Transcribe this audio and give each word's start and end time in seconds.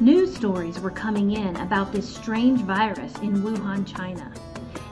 News 0.00 0.34
stories 0.34 0.80
were 0.80 0.90
coming 0.90 1.32
in 1.32 1.56
about 1.56 1.92
this 1.92 2.08
strange 2.08 2.62
virus 2.62 3.14
in 3.18 3.42
Wuhan, 3.42 3.86
China. 3.86 4.32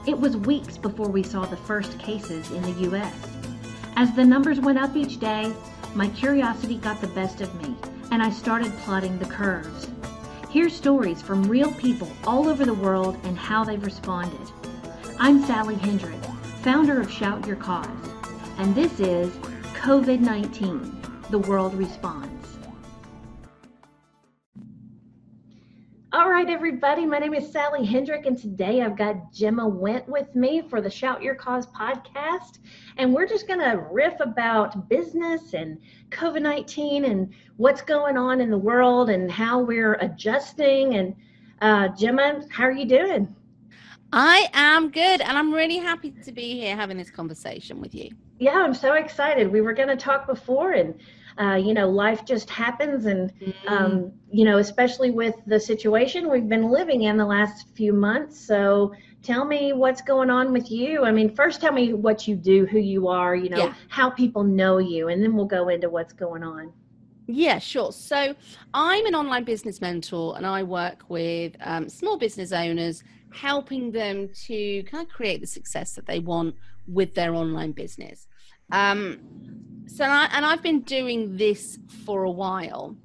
It 0.07 0.21
was 0.21 0.37
weeks 0.37 0.77
before 0.77 1.09
we 1.09 1.23
saw 1.23 1.47
the 1.47 1.57
first 1.57 1.99
cases 1.99 2.51
in 2.51 2.61
the 2.61 2.91
US. 2.91 3.15
As 3.97 4.13
the 4.13 4.25
numbers 4.27 4.61
went 4.61 4.79
up 4.79 4.95
each 4.95 5.19
day, 5.19 5.51
my 5.95 6.09
curiosity 6.09 6.77
got 6.77 7.01
the 7.01 7.07
best 7.07 7.41
of 7.41 7.55
me, 7.55 7.75
and 8.11 8.23
I 8.23 8.29
started 8.29 8.71
plotting 8.81 9.19
the 9.19 9.25
curves. 9.25 9.89
Hear 10.51 10.69
stories 10.69 11.23
from 11.23 11.45
real 11.45 11.73
people 11.73 12.13
all 12.27 12.47
over 12.47 12.67
the 12.67 12.75
world 12.75 13.17
and 13.25 13.39
how 13.39 13.65
they've 13.65 13.83
responded. 13.83 14.53
I'm 15.19 15.43
Sally 15.47 15.77
Hendrick, 15.77 16.23
founder 16.63 17.01
of 17.01 17.11
Shout 17.11 17.47
Your 17.47 17.57
Cause, 17.57 17.89
and 18.59 18.75
this 18.75 19.01
is 19.01 19.35
COVID 19.73 20.21
19 20.21 21.01
The 21.31 21.39
World 21.39 21.73
Responds. 21.73 22.38
All 26.19 26.29
right, 26.29 26.51
everybody. 26.51 27.07
My 27.07 27.21
name 27.21 27.33
is 27.33 27.49
Sally 27.49 27.87
Hendrick, 27.87 28.27
and 28.27 28.37
today 28.37 28.83
I've 28.83 28.97
got 28.97 29.33
Gemma 29.33 29.69
Went 29.69 30.09
with 30.09 30.35
me 30.35 30.63
for 30.69 30.81
the 30.81 30.91
Shout 30.91 31.23
Your 31.23 31.37
Cause 31.37 31.69
podcast. 31.69 32.59
And 32.97 33.15
we're 33.15 33.29
just 33.29 33.47
going 33.47 33.61
to 33.61 33.87
riff 33.93 34.19
about 34.19 34.89
business 34.89 35.55
and 35.55 35.79
COVID 36.11 36.43
19 36.43 37.05
and 37.05 37.33
what's 37.57 37.83
going 37.83 38.17
on 38.17 38.41
in 38.41 38.51
the 38.51 38.59
world 38.59 39.11
and 39.11 39.31
how 39.31 39.61
we're 39.61 39.95
adjusting. 40.01 40.97
And 40.97 41.15
uh, 41.61 41.95
Gemma, 41.97 42.43
how 42.51 42.65
are 42.65 42.73
you 42.73 42.87
doing? 42.87 43.33
I 44.13 44.49
am 44.55 44.91
good, 44.91 45.21
and 45.21 45.37
I'm 45.37 45.53
really 45.53 45.77
happy 45.77 46.13
to 46.25 46.33
be 46.33 46.59
here 46.59 46.75
having 46.75 46.97
this 46.97 47.11
conversation 47.11 47.81
with 47.81 47.95
you. 47.95 48.11
Yeah, 48.39 48.63
I'm 48.63 48.75
so 48.75 48.95
excited. 48.95 49.53
We 49.53 49.61
were 49.61 49.75
going 49.75 49.89
to 49.89 49.97
talk 49.97 50.27
before, 50.27 50.73
and 50.73 50.95
uh, 51.39 51.57
you 51.57 51.75
know, 51.75 51.89
life 51.89 52.25
just 52.25 52.49
happens, 52.49 53.05
and 53.05 53.33
mm-hmm. 53.39 53.69
um, 53.69 54.13
you 54.31 54.45
know, 54.45 54.59
especially 54.59 55.11
with 55.11 55.35
the 55.47 55.61
situation 55.61 56.31
we've 56.31 56.49
been 56.49 56.71
living 56.71 57.03
in 57.03 57.17
the 57.17 57.27
last 57.27 57.69
few 57.75 57.93
months. 57.93 58.41
So, 58.41 58.95
tell 59.23 59.45
me 59.45 59.75
what's 59.75 60.01
going 60.01 60.31
on 60.31 60.53
with 60.53 60.71
you. 60.71 61.05
I 61.05 61.13
mean, 61.13 61.35
first 61.35 61.61
tell 61.61 61.73
me 61.73 61.93
what 61.93 62.27
you 62.27 62.35
do, 62.35 62.65
who 62.65 62.79
you 62.79 63.09
are, 63.09 63.35
you 63.35 63.51
know, 63.51 63.59
yeah. 63.59 63.75
how 63.89 64.09
people 64.09 64.43
know 64.43 64.79
you, 64.79 65.09
and 65.09 65.23
then 65.23 65.35
we'll 65.35 65.47
go 65.47 65.69
into 65.69 65.91
what's 65.91 66.15
going 66.15 66.43
on. 66.43 66.73
Yeah, 67.31 67.59
sure. 67.59 67.93
So 67.93 68.35
I'm 68.73 69.05
an 69.05 69.15
online 69.15 69.45
business 69.45 69.83
mentor 69.83 70.35
and 70.39 70.47
I 70.47 70.63
work 70.63 71.05
with 71.09 71.57
um, 71.61 71.91
small 71.91 72.17
business 72.17 72.53
owners, 72.53 73.05
helping 73.33 73.93
them 73.93 74.29
to 74.47 74.83
kind 74.85 75.07
of 75.07 75.13
create 75.13 75.41
the 75.41 75.47
success 75.47 75.93
that 75.95 76.07
they 76.07 76.19
want 76.19 76.55
with 76.87 77.15
their 77.15 77.35
online 77.35 77.73
business. 77.73 78.27
Um, 78.71 79.21
so 79.87 80.05
I, 80.05 80.29
and 80.33 80.45
I've 80.45 80.63
been 80.63 80.81
doing 80.83 81.37
this 81.37 81.79
for 82.05 82.25
a 82.25 82.31
while, 82.31 82.97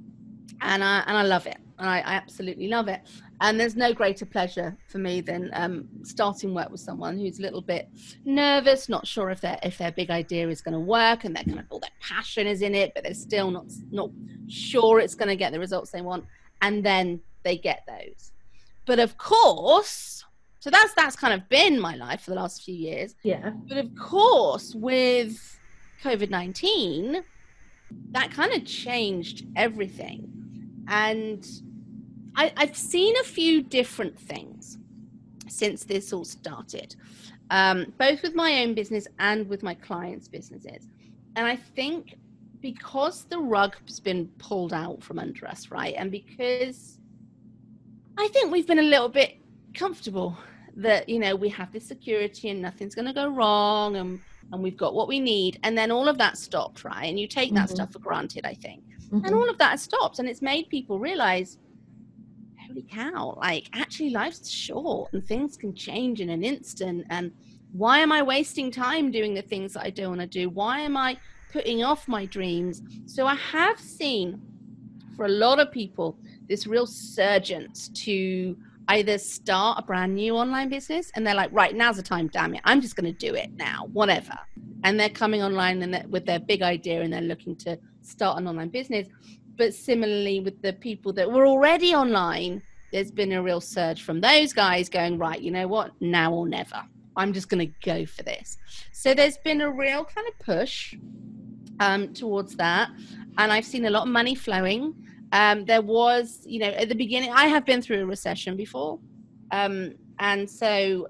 and 0.62 0.84
I 0.84 1.04
and 1.08 1.18
I 1.18 1.24
love 1.24 1.48
it. 1.48 1.58
I, 1.80 2.00
I 2.02 2.14
absolutely 2.14 2.68
love 2.68 2.88
it. 2.88 3.02
And 3.42 3.60
there's 3.60 3.76
no 3.76 3.94
greater 3.94 4.26
pleasure 4.26 4.78
for 4.88 5.00
me 5.00 5.20
than 5.20 5.50
um, 5.54 5.88
starting 6.04 6.54
work 6.54 6.70
with 6.70 6.80
someone 6.80 7.18
who's 7.18 7.40
a 7.40 7.42
little 7.42 7.62
bit 7.62 7.90
nervous, 8.24 8.88
not 8.88 9.06
sure 9.06 9.32
if 9.32 9.42
their 9.42 9.58
if 9.64 9.78
their 9.78 9.92
big 9.92 10.10
idea 10.10 10.48
is 10.50 10.62
going 10.62 10.74
to 10.74 10.80
work, 10.80 11.24
and 11.24 11.36
they're 11.36 11.44
kind 11.44 11.60
of 11.60 11.66
all 11.70 11.80
their 11.80 11.90
passion 12.00 12.48
is 12.48 12.62
in 12.62 12.76
it, 12.76 12.94
but 12.94 13.04
they're 13.04 13.14
still 13.14 13.52
not 13.52 13.66
not 13.92 14.10
sure 14.48 15.00
it's 15.00 15.16
going 15.16 15.30
to 15.30 15.36
get 15.36 15.52
the 15.52 15.60
results 15.60 15.92
they 15.92 16.02
want, 16.02 16.26
and 16.62 16.86
then 16.86 17.20
they 17.44 17.58
get 17.58 17.84
those. 17.88 18.32
But 18.86 19.00
of 19.00 19.18
course, 19.18 20.26
so 20.60 20.70
that's 20.70 20.94
that's 20.94 21.16
kind 21.16 21.34
of 21.34 21.48
been 21.50 21.80
my 21.80 21.96
life 21.96 22.22
for 22.22 22.32
the 22.32 22.38
last 22.38 22.64
few 22.64 22.76
years. 22.76 23.16
Yeah. 23.24 23.52
But 23.68 23.78
of 23.78 23.96
course, 23.96 24.76
with 24.76 25.60
COVID 26.04 26.30
nineteen, 26.30 27.24
that 28.12 28.32
kind 28.32 28.54
of 28.54 28.66
changed 28.66 29.46
everything, 29.56 30.30
and 30.88 31.46
I, 32.36 32.52
I've 32.58 32.76
seen 32.76 33.16
a 33.18 33.24
few 33.24 33.62
different 33.62 34.18
things 34.20 34.78
since 35.48 35.84
this 35.84 36.12
all 36.12 36.26
started, 36.26 36.96
um, 37.52 37.94
both 37.98 38.24
with 38.24 38.36
my 38.36 38.64
own 38.64 38.74
business 38.74 39.08
and 39.20 39.48
with 39.48 39.64
my 39.64 39.76
clients' 39.76 40.28
businesses. 40.28 40.88
And 41.36 41.46
I 41.46 41.56
think 41.56 42.16
because 42.60 43.26
the 43.26 43.38
rug's 43.38 44.00
been 44.00 44.28
pulled 44.40 44.74
out 44.74 45.04
from 45.04 45.20
under 45.20 45.48
us, 45.48 45.70
right? 45.70 45.94
And 45.98 46.10
because 46.12 46.98
I 48.18 48.28
think 48.30 48.52
we've 48.52 48.68
been 48.68 48.80
a 48.80 48.84
little 48.84 49.10
bit 49.10 49.38
comfortable 49.74 50.38
that, 50.76 51.08
you 51.10 51.20
know, 51.20 51.36
we 51.36 51.50
have 51.50 51.72
this 51.72 51.86
security 51.86 52.50
and 52.50 52.62
nothing's 52.62 52.96
going 52.96 53.08
to 53.08 53.14
go 53.14 53.28
wrong 53.28 53.96
and, 53.98 54.20
and 54.52 54.62
we've 54.62 54.78
got 54.78 54.94
what 54.94 55.08
we 55.08 55.20
need. 55.20 55.60
And 55.64 55.78
then 55.78 55.92
all 55.92 56.08
of 56.08 56.18
that 56.18 56.38
stopped, 56.38 56.84
right? 56.84 57.06
And 57.06 57.20
you 57.20 57.28
take 57.28 57.50
mm-hmm. 57.50 57.58
that 57.58 57.70
stuff 57.70 57.94
for 57.94 58.00
granted, 58.00 58.46
I 58.46 58.54
think. 58.54 58.84
Mm-hmm. 59.06 59.26
And 59.26 59.36
all 59.36 59.50
of 59.50 59.58
that 59.60 59.80
stopped. 59.80 60.20
And 60.20 60.28
it's 60.28 60.42
made 60.42 60.70
people 60.70 61.00
realize 61.00 61.58
holy 62.68 62.84
cow, 62.84 63.38
like 63.38 63.70
actually 63.74 64.10
life's 64.10 64.50
short 64.50 65.14
and 65.14 65.26
things 65.26 65.58
can 65.58 65.74
change 65.74 66.22
in 66.22 66.30
an 66.30 66.44
instant. 66.44 67.06
And 67.10 67.32
why 67.72 68.00
am 68.00 68.12
I 68.12 68.22
wasting 68.22 68.72
time 68.72 69.12
doing 69.12 69.34
the 69.34 69.42
things 69.42 69.74
that 69.74 69.84
I 69.84 69.90
don't 69.90 70.10
want 70.10 70.22
to 70.22 70.28
do? 70.28 70.50
Why 70.50 70.80
am 70.80 70.98
I 70.98 71.18
putting 71.52 71.84
off 71.84 72.08
my 72.08 72.26
dreams? 72.26 72.82
So 73.06 73.28
I 73.28 73.36
have 73.36 73.80
seen 73.80 74.42
for 75.16 75.26
a 75.26 75.30
lot 75.30 75.60
of 75.60 75.72
people 75.72 76.18
this 76.48 76.68
real 76.68 76.86
surgence 76.86 77.90
to 77.90 78.58
either 78.90 79.18
start 79.18 79.80
a 79.80 79.82
brand 79.82 80.16
new 80.16 80.36
online 80.36 80.70
business 80.70 81.12
and 81.16 81.26
they're 81.26 81.36
like, 81.36 81.52
right, 81.54 81.76
now's 81.76 81.98
the 81.98 82.04
time, 82.04 82.28
damn 82.28 82.54
it, 82.54 82.62
I'm 82.64 82.82
just 82.82 82.96
going 82.96 83.12
to 83.12 83.18
do 83.18 83.34
it 83.34 83.52
now, 83.56 83.88
whatever. 83.94 84.38
And 84.84 85.00
they're 85.00 85.10
coming 85.10 85.42
online 85.42 85.82
and 85.82 86.12
with 86.12 86.26
their 86.26 86.40
big 86.40 86.62
idea 86.62 87.02
and 87.02 87.14
they're 87.14 87.22
looking 87.22 87.56
to 87.58 87.78
start 88.02 88.38
an 88.40 88.48
online 88.48 88.70
business. 88.70 89.08
But 89.56 89.74
similarly 89.74 90.40
with 90.40 90.62
the 90.62 90.74
people 90.74 91.14
that 91.14 91.32
were 91.32 91.46
already 91.48 91.94
online 91.94 92.62
there's 92.92 93.10
been 93.10 93.32
a 93.32 93.42
real 93.42 93.60
surge 93.60 94.04
from 94.04 94.22
those 94.22 94.54
guys 94.54 94.88
going 94.88 95.18
right 95.18 95.42
you 95.42 95.50
know 95.50 95.68
what? 95.68 95.92
Now 96.00 96.32
or 96.32 96.48
never. 96.48 96.84
I'm 97.16 97.34
just 97.34 97.50
going 97.50 97.68
to 97.68 97.74
go 97.84 98.06
for 98.06 98.24
this. 98.24 98.58
So 98.92 99.14
there's 99.14 99.38
been 99.38 99.62
a 99.62 99.72
real 99.72 100.04
kind 100.04 100.28
of 100.28 100.38
push 100.40 100.96
um, 101.80 102.14
towards 102.14 102.56
that. 102.58 102.90
And 103.38 103.52
i've 103.52 103.66
seen 103.66 103.86
a 103.86 103.90
lot 103.90 104.04
of 104.04 104.10
money 104.10 104.36
flowing 104.36 104.94
um, 105.34 105.66
there 105.66 105.82
was 105.82 106.44
you 106.46 106.60
know 106.60 106.68
at 106.68 106.88
the 106.88 106.96
beginning 106.96 107.32
i 107.34 107.46
have 107.48 107.66
been 107.66 107.82
through 107.82 108.02
a 108.02 108.06
recession 108.06 108.56
before. 108.56 109.00
Um, 109.52 109.96
and 110.20 110.50
so 110.50 111.08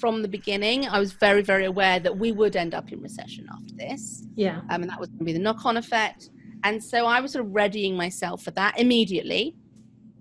from 0.00 0.20
the 0.20 0.28
beginning 0.28 0.88
i 0.88 0.98
was 0.98 1.12
very 1.12 1.42
very 1.42 1.66
aware 1.66 2.00
that 2.00 2.18
we 2.18 2.32
would 2.32 2.56
end 2.56 2.74
up 2.74 2.90
in 2.90 3.00
recession 3.00 3.46
after 3.52 3.74
this. 3.74 4.24
Yeah. 4.34 4.62
Um, 4.70 4.82
and 4.82 4.90
that 4.90 4.98
was 4.98 5.08
going 5.10 5.20
to 5.20 5.24
be 5.24 5.32
the 5.32 5.38
knock-on 5.38 5.76
effect. 5.76 6.30
And 6.64 6.82
so 6.82 7.06
I 7.06 7.20
was 7.20 7.32
sort 7.32 7.44
of 7.44 7.54
readying 7.54 7.96
myself 7.96 8.42
for 8.42 8.50
that 8.52 8.78
immediately. 8.80 9.54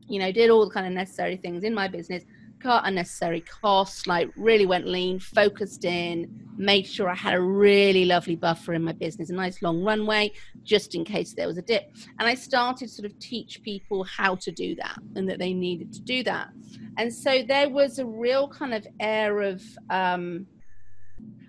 You 0.07 0.19
know, 0.19 0.31
did 0.31 0.51
all 0.51 0.66
the 0.67 0.72
kind 0.72 0.85
of 0.85 0.93
necessary 0.93 1.37
things 1.37 1.63
in 1.63 1.73
my 1.73 1.87
business, 1.87 2.23
cut 2.59 2.83
unnecessary 2.85 3.41
costs, 3.41 4.07
like 4.07 4.29
really 4.35 4.66
went 4.66 4.88
lean, 4.88 5.19
focused 5.19 5.85
in, 5.85 6.29
made 6.57 6.85
sure 6.88 7.09
I 7.09 7.16
had 7.16 7.33
a 7.33 7.41
really 7.41 8.05
lovely 8.05 8.35
buffer 8.35 8.73
in 8.73 8.83
my 8.83 8.93
business, 8.93 9.29
a 9.29 9.33
nice 9.33 9.61
long 9.61 9.83
runway, 9.83 10.31
just 10.63 10.95
in 10.95 11.03
case 11.05 11.33
there 11.33 11.47
was 11.47 11.57
a 11.57 11.61
dip. 11.61 11.93
And 12.19 12.27
I 12.27 12.35
started 12.35 12.89
sort 12.89 13.05
of 13.05 13.17
teach 13.19 13.61
people 13.61 14.03
how 14.03 14.35
to 14.35 14.51
do 14.51 14.75
that 14.75 14.97
and 15.16 15.29
that 15.29 15.39
they 15.39 15.53
needed 15.53 15.93
to 15.93 16.01
do 16.01 16.23
that. 16.23 16.49
And 16.97 17.13
so 17.13 17.43
there 17.43 17.69
was 17.69 17.99
a 17.99 18.05
real 18.05 18.47
kind 18.47 18.73
of 18.73 18.87
air 18.99 19.41
of, 19.41 19.61
um, 19.89 20.47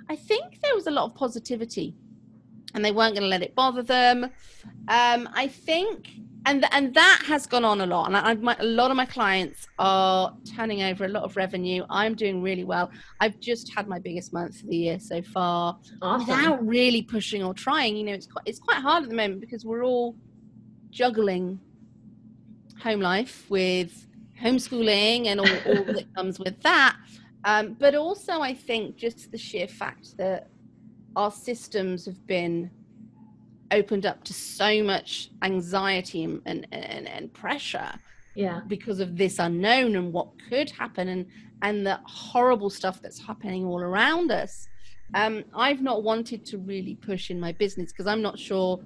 I 0.09 0.17
think 0.17 0.61
there 0.63 0.75
was 0.75 0.87
a 0.87 0.91
lot 0.91 1.05
of 1.07 1.15
positivity 1.15 1.95
and 2.75 2.85
they 2.85 2.93
weren't 2.93 3.15
going 3.15 3.23
to 3.23 3.29
let 3.29 3.43
it 3.43 3.55
bother 3.55 3.83
them. 3.83 4.25
Um, 4.89 5.29
I 5.33 5.49
think, 5.49 6.11
and 6.47 6.65
and 6.71 6.95
that 6.95 7.23
has 7.27 7.47
gone 7.47 7.65
on 7.65 7.81
a 7.81 7.87
lot. 7.87 8.07
And 8.07 8.17
I, 8.17 8.35
my, 8.35 8.57
a 8.61 8.65
lot 8.65 8.91
of 8.91 8.97
my 8.97 9.05
clients 9.05 9.67
are 9.79 10.35
turning 10.57 10.83
over 10.83 11.05
a 11.05 11.09
lot 11.09 11.25
of 11.25 11.37
revenue. 11.37 11.85
I'm 11.91 12.15
doing 12.15 12.41
really 12.41 12.65
well. 12.65 12.91
I've 13.21 13.39
just 13.41 13.75
had 13.75 13.89
my 13.89 13.99
biggest 13.99 14.33
month 14.33 14.63
of 14.63 14.69
the 14.69 14.77
year 14.77 15.01
so 15.01 15.21
far, 15.23 15.79
awesome. 16.01 16.27
without 16.27 16.67
really 16.67 17.03
pushing 17.03 17.43
or 17.43 17.53
trying. 17.53 17.97
You 17.97 18.05
know, 18.05 18.13
it's 18.13 18.27
quite 18.27 18.45
it's 18.47 18.61
quite 18.61 18.79
hard 18.79 19.03
at 19.03 19.11
the 19.11 19.17
moment 19.17 19.41
because 19.41 19.65
we're 19.65 19.85
all 19.85 20.15
juggling 20.91 21.61
home 22.81 23.01
life 23.01 23.45
with 23.51 24.07
homeschooling 24.41 25.27
and 25.27 25.41
all, 25.41 25.49
all 25.67 25.85
that 25.93 26.07
comes 26.15 26.39
with 26.39 26.61
that. 26.63 26.97
Um, 27.45 27.77
but 27.79 27.95
also, 27.97 28.41
I 28.41 28.55
think 28.55 28.97
just 28.97 29.33
the 29.33 29.39
sheer 29.39 29.67
fact 29.67 30.17
that 30.17 30.49
our 31.17 31.33
systems 31.33 32.05
have 32.07 32.25
been 32.27 32.71
opened 33.71 34.07
up 34.07 34.25
to 34.25 34.33
so 34.33 34.83
much 34.83 35.31
anxiety 35.43 36.25
and, 36.25 36.41
and, 36.47 36.67
and, 36.73 37.09
and 37.09 37.33
pressure 37.33 37.93
yeah. 38.35 38.61
because 38.67 39.01
of 39.01 39.17
this 39.17 39.39
unknown 39.39 39.97
and 39.97 40.13
what 40.13 40.29
could 40.49 40.71
happen 40.71 41.09
and 41.09 41.27
and 41.63 41.87
the 41.87 41.99
horrible 42.05 42.69
stuff 42.69 43.01
that's 43.01 43.19
happening 43.19 43.65
all 43.65 43.81
around 43.81 44.31
us. 44.31 44.69
Um, 45.15 45.45
i've 45.55 45.81
not 45.81 46.03
wanted 46.03 46.45
to 46.47 46.59
really 46.59 46.97
push 46.97 47.31
in 47.31 47.39
my 47.39 47.53
business 47.53 47.93
because 47.93 48.09
i'm 48.09 48.23
not 48.23 48.37
sure 48.37 48.81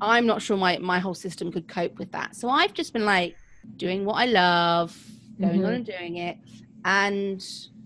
i'm 0.00 0.26
not 0.26 0.42
sure 0.42 0.56
my 0.56 0.78
my 0.78 0.98
whole 0.98 1.14
system 1.14 1.52
could 1.52 1.68
cope 1.68 1.96
with 1.96 2.10
that. 2.12 2.34
So 2.34 2.48
i've 2.48 2.74
just 2.74 2.92
been 2.92 3.04
like 3.04 3.36
doing 3.76 4.04
what 4.04 4.14
i 4.14 4.26
love 4.26 4.96
going 5.40 5.58
mm-hmm. 5.58 5.66
on 5.66 5.74
and 5.74 5.86
doing 5.86 6.16
it. 6.16 6.38
And 6.84 7.44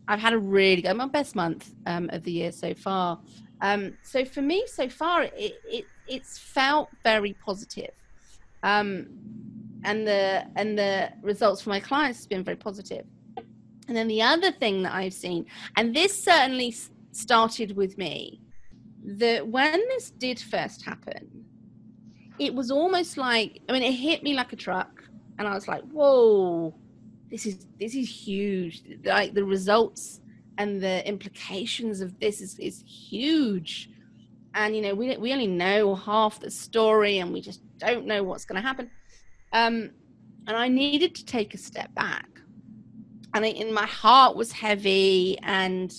i've 0.09 0.19
had 0.19 0.33
a 0.33 0.39
really 0.39 0.83
good 0.83 0.95
my 0.95 1.07
best 1.07 1.37
month 1.37 1.73
um, 1.87 2.09
of 2.11 2.25
the 2.25 2.33
year 2.33 2.53
so 2.53 2.75
far. 2.75 3.21
Um, 3.61 3.95
so 4.03 4.25
for 4.25 4.43
me, 4.43 4.65
so 4.67 4.89
far, 4.89 5.25
it, 5.25 5.33
it 5.65 5.85
it's 6.09 6.39
felt 6.39 6.89
very 7.05 7.35
positive. 7.35 7.93
Um, 8.63 9.07
and 9.85 10.07
the 10.07 10.45
and 10.57 10.79
the 10.79 11.13
results 11.23 11.63
for 11.63 11.71
my 11.71 11.81
clients 11.81 12.19
has 12.19 12.27
been 12.27 12.43
very 12.43 12.57
positive. 12.57 13.07
And 13.87 13.97
then 13.97 14.09
the 14.09 14.21
other 14.21 14.53
thing 14.53 14.83
that 14.83 14.93
I've 14.93 15.15
seen, 15.15 15.47
and 15.77 15.95
this 15.95 16.23
certainly 16.23 16.75
started 17.13 17.75
with 17.75 17.97
me, 17.97 18.41
that 19.05 19.47
when 19.47 19.81
this 19.89 20.11
did 20.11 20.39
first 20.39 20.85
happen, 20.85 21.45
it 22.39 22.55
was 22.55 22.71
almost 22.71 23.17
like 23.17 23.63
I 23.69 23.73
mean, 23.73 23.83
it 23.83 23.93
hit 23.93 24.23
me 24.23 24.35
like 24.35 24.53
a 24.53 24.57
truck, 24.57 25.05
and 25.39 25.47
I 25.49 25.55
was 25.55 25.69
like, 25.69 25.83
"Whoa, 25.85 26.75
this 27.31 27.47
is 27.47 27.67
this 27.79 27.95
is 27.95 28.09
huge!" 28.09 28.83
Like 29.05 29.35
the 29.35 29.45
results 29.45 30.21
and 30.59 30.81
the 30.81 31.07
implications 31.09 32.01
of 32.01 32.19
this 32.19 32.41
is 32.41 32.59
is 32.59 32.83
huge, 32.87 33.91
and 34.59 34.75
you 34.75 34.83
know, 34.83 34.95
we 34.95 35.17
we 35.17 35.33
only 35.33 35.47
know 35.47 35.95
half 35.95 36.41
the 36.41 36.51
story, 36.51 37.19
and 37.19 37.33
we 37.33 37.41
just 37.41 37.61
don't 37.79 38.07
know 38.07 38.23
what's 38.25 38.45
going 38.45 38.61
to 38.61 38.67
happen. 38.67 38.91
Um, 39.53 39.91
and 40.47 40.57
I 40.57 40.69
needed 40.69 41.15
to 41.15 41.25
take 41.25 41.55
a 41.55 41.59
step 41.59 41.95
back, 41.95 42.29
and 43.35 43.45
I, 43.45 43.49
in 43.49 43.73
my 43.73 43.87
heart 43.87 44.37
was 44.37 44.51
heavy, 44.51 45.39
and 45.45 45.95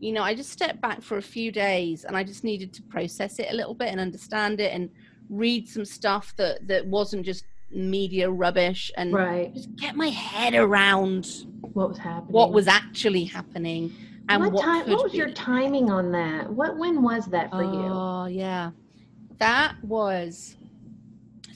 you 0.00 0.12
know, 0.12 0.22
I 0.22 0.34
just 0.34 0.50
stepped 0.50 0.80
back 0.80 1.00
for 1.00 1.16
a 1.16 1.22
few 1.22 1.52
days, 1.52 2.04
and 2.04 2.16
I 2.16 2.24
just 2.24 2.42
needed 2.42 2.72
to 2.74 2.82
process 2.82 3.38
it 3.38 3.46
a 3.50 3.54
little 3.54 3.74
bit 3.74 3.88
and 3.88 4.00
understand 4.00 4.60
it 4.60 4.72
and 4.72 4.90
read 5.30 5.68
some 5.68 5.84
stuff 5.84 6.34
that 6.36 6.66
that 6.66 6.84
wasn't 6.84 7.24
just 7.24 7.44
media 7.70 8.28
rubbish 8.28 8.90
and 8.96 9.14
right. 9.14 9.54
just 9.54 9.74
get 9.76 9.94
my 9.94 10.08
head 10.08 10.54
around 10.54 11.46
what 11.72 11.88
was 11.88 11.96
happening 11.96 12.32
what 12.32 12.52
was 12.52 12.68
actually 12.68 13.24
happening 13.24 13.90
and 14.28 14.42
what, 14.42 14.52
what, 14.52 14.64
time, 14.64 14.90
what 14.90 15.02
was 15.02 15.12
be. 15.12 15.18
your 15.18 15.30
timing 15.30 15.90
on 15.90 16.12
that? 16.12 16.50
What 16.50 16.76
when 16.78 17.02
was 17.02 17.26
that 17.26 17.50
for 17.50 17.62
you? 17.62 17.88
Oh 17.90 18.26
yeah. 18.26 18.70
That 19.38 19.74
was 19.82 20.56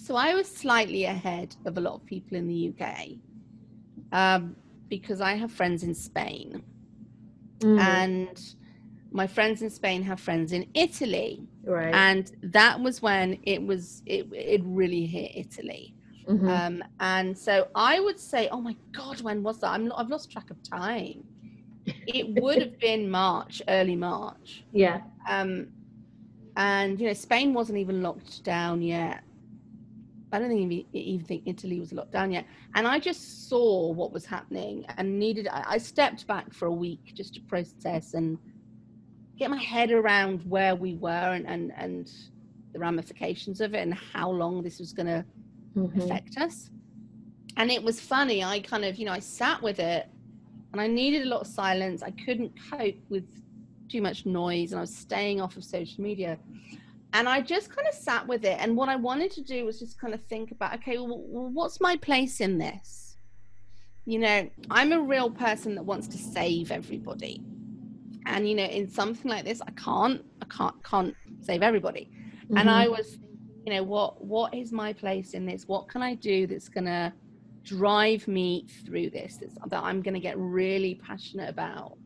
so 0.06 0.14
i 0.14 0.34
was 0.34 0.48
slightly 0.48 1.04
ahead 1.04 1.56
of 1.64 1.76
a 1.78 1.80
lot 1.80 1.94
of 1.94 2.06
people 2.06 2.36
in 2.36 2.46
the 2.46 2.72
uk 2.72 2.86
um, 4.12 4.54
because 4.88 5.20
i 5.20 5.34
have 5.34 5.50
friends 5.50 5.82
in 5.82 5.92
spain. 5.94 6.62
Mm, 7.60 7.80
and 7.80 8.54
my 9.10 9.26
friends 9.26 9.62
in 9.62 9.70
spain 9.70 10.02
have 10.02 10.20
friends 10.20 10.52
in 10.52 10.66
italy. 10.74 11.42
Right. 11.64 11.92
And 11.92 12.30
that 12.42 12.80
was 12.80 13.02
when 13.02 13.38
it 13.42 13.60
was 13.60 14.02
it, 14.06 14.26
it 14.32 14.62
really 14.64 15.06
hit 15.06 15.32
italy. 15.34 15.94
Mhm. 16.28 16.48
um 16.48 16.84
and 17.00 17.36
so 17.36 17.68
i 17.74 17.98
would 17.98 18.18
say 18.18 18.48
oh 18.50 18.60
my 18.60 18.76
god 18.92 19.20
when 19.22 19.42
was 19.42 19.58
that? 19.60 19.70
I'm 19.70 19.86
not 19.88 19.98
i've 20.00 20.08
lost 20.08 20.30
track 20.30 20.50
of 20.50 20.62
time 20.62 21.24
it 22.06 22.28
would 22.28 22.58
have 22.58 22.78
been 22.80 23.10
march 23.10 23.62
early 23.68 23.96
march 23.96 24.64
yeah 24.72 25.00
um 25.28 25.66
and 26.56 27.00
you 27.00 27.06
know 27.06 27.12
spain 27.12 27.52
wasn't 27.54 27.78
even 27.78 28.02
locked 28.02 28.42
down 28.44 28.82
yet 28.82 29.22
i 30.32 30.38
don't 30.38 30.48
think 30.48 30.60
even, 30.72 30.86
even 30.92 31.26
think 31.26 31.42
italy 31.46 31.80
was 31.80 31.92
locked 31.92 32.12
down 32.12 32.30
yet 32.30 32.46
and 32.74 32.86
i 32.86 32.98
just 32.98 33.48
saw 33.48 33.90
what 33.92 34.12
was 34.12 34.26
happening 34.26 34.84
and 34.96 35.18
needed 35.18 35.48
I, 35.48 35.64
I 35.70 35.78
stepped 35.78 36.26
back 36.26 36.52
for 36.52 36.66
a 36.66 36.72
week 36.72 37.00
just 37.16 37.34
to 37.34 37.42
process 37.48 38.14
and 38.14 38.38
get 39.38 39.50
my 39.50 39.58
head 39.58 39.90
around 39.90 40.42
where 40.48 40.74
we 40.74 40.94
were 40.94 41.10
and 41.10 41.46
and, 41.46 41.72
and 41.76 42.08
the 42.72 42.80
ramifications 42.80 43.60
of 43.60 43.74
it 43.74 43.80
and 43.82 43.94
how 43.94 44.30
long 44.30 44.62
this 44.62 44.78
was 44.78 44.92
going 44.92 45.06
to 45.06 45.24
Mhm. 45.76 45.98
affect 46.02 46.38
us. 46.38 46.70
And 47.56 47.70
it 47.70 47.82
was 47.82 48.00
funny. 48.00 48.42
I 48.44 48.60
kind 48.60 48.84
of, 48.84 48.96
you 48.96 49.04
know, 49.06 49.12
I 49.12 49.18
sat 49.18 49.62
with 49.62 49.78
it 49.78 50.06
and 50.76 50.80
I 50.80 50.92
needed 50.92 51.22
a 51.22 51.28
lot 51.28 51.40
of 51.40 51.46
silence. 51.46 52.02
I 52.02 52.10
couldn't 52.10 52.52
cope 52.70 52.96
with 53.08 53.24
too 53.88 54.02
much 54.02 54.26
noise 54.26 54.72
and 54.72 54.78
I 54.78 54.82
was 54.82 54.94
staying 54.94 55.40
off 55.40 55.56
of 55.56 55.64
social 55.64 56.02
media. 56.04 56.38
And 57.12 57.28
I 57.28 57.40
just 57.40 57.74
kind 57.74 57.88
of 57.88 57.94
sat 57.94 58.26
with 58.26 58.44
it. 58.44 58.58
And 58.60 58.76
what 58.76 58.90
I 58.90 58.96
wanted 58.96 59.30
to 59.32 59.42
do 59.42 59.64
was 59.64 59.78
just 59.78 59.98
kind 59.98 60.12
of 60.12 60.22
think 60.24 60.50
about 60.50 60.74
okay, 60.74 60.98
well, 60.98 61.22
what's 61.58 61.80
my 61.80 61.96
place 61.96 62.40
in 62.40 62.58
this? 62.58 63.16
You 64.04 64.18
know, 64.18 64.50
I'm 64.70 64.92
a 64.92 65.00
real 65.00 65.30
person 65.30 65.74
that 65.76 65.82
wants 65.84 66.08
to 66.08 66.18
save 66.18 66.70
everybody. 66.70 67.40
And, 68.26 68.46
you 68.48 68.54
know, 68.54 68.64
in 68.64 68.88
something 68.90 69.30
like 69.30 69.44
this, 69.44 69.62
I 69.62 69.70
can't, 69.72 70.22
I 70.42 70.46
can't, 70.46 70.84
can't 70.84 71.14
save 71.40 71.62
everybody 71.62 72.10
and 72.56 72.68
Mhm. 72.68 72.72
i 72.72 72.88
was 72.88 73.18
you 73.66 73.72
know 73.72 73.82
what 73.82 74.24
what 74.24 74.54
is 74.54 74.72
my 74.72 74.92
place 74.92 75.34
in 75.34 75.46
this 75.46 75.66
what 75.66 75.88
can 75.88 76.02
i 76.02 76.14
do 76.14 76.46
that's 76.46 76.68
going 76.68 76.84
to 76.84 77.12
drive 77.66 78.26
me 78.28 78.66
through 78.84 79.10
this 79.10 79.36
that's, 79.40 79.54
that 79.70 79.82
i'm 79.82 80.00
going 80.02 80.14
to 80.14 80.20
get 80.20 80.38
really 80.38 80.94
passionate 81.06 81.48
about. 81.50 81.98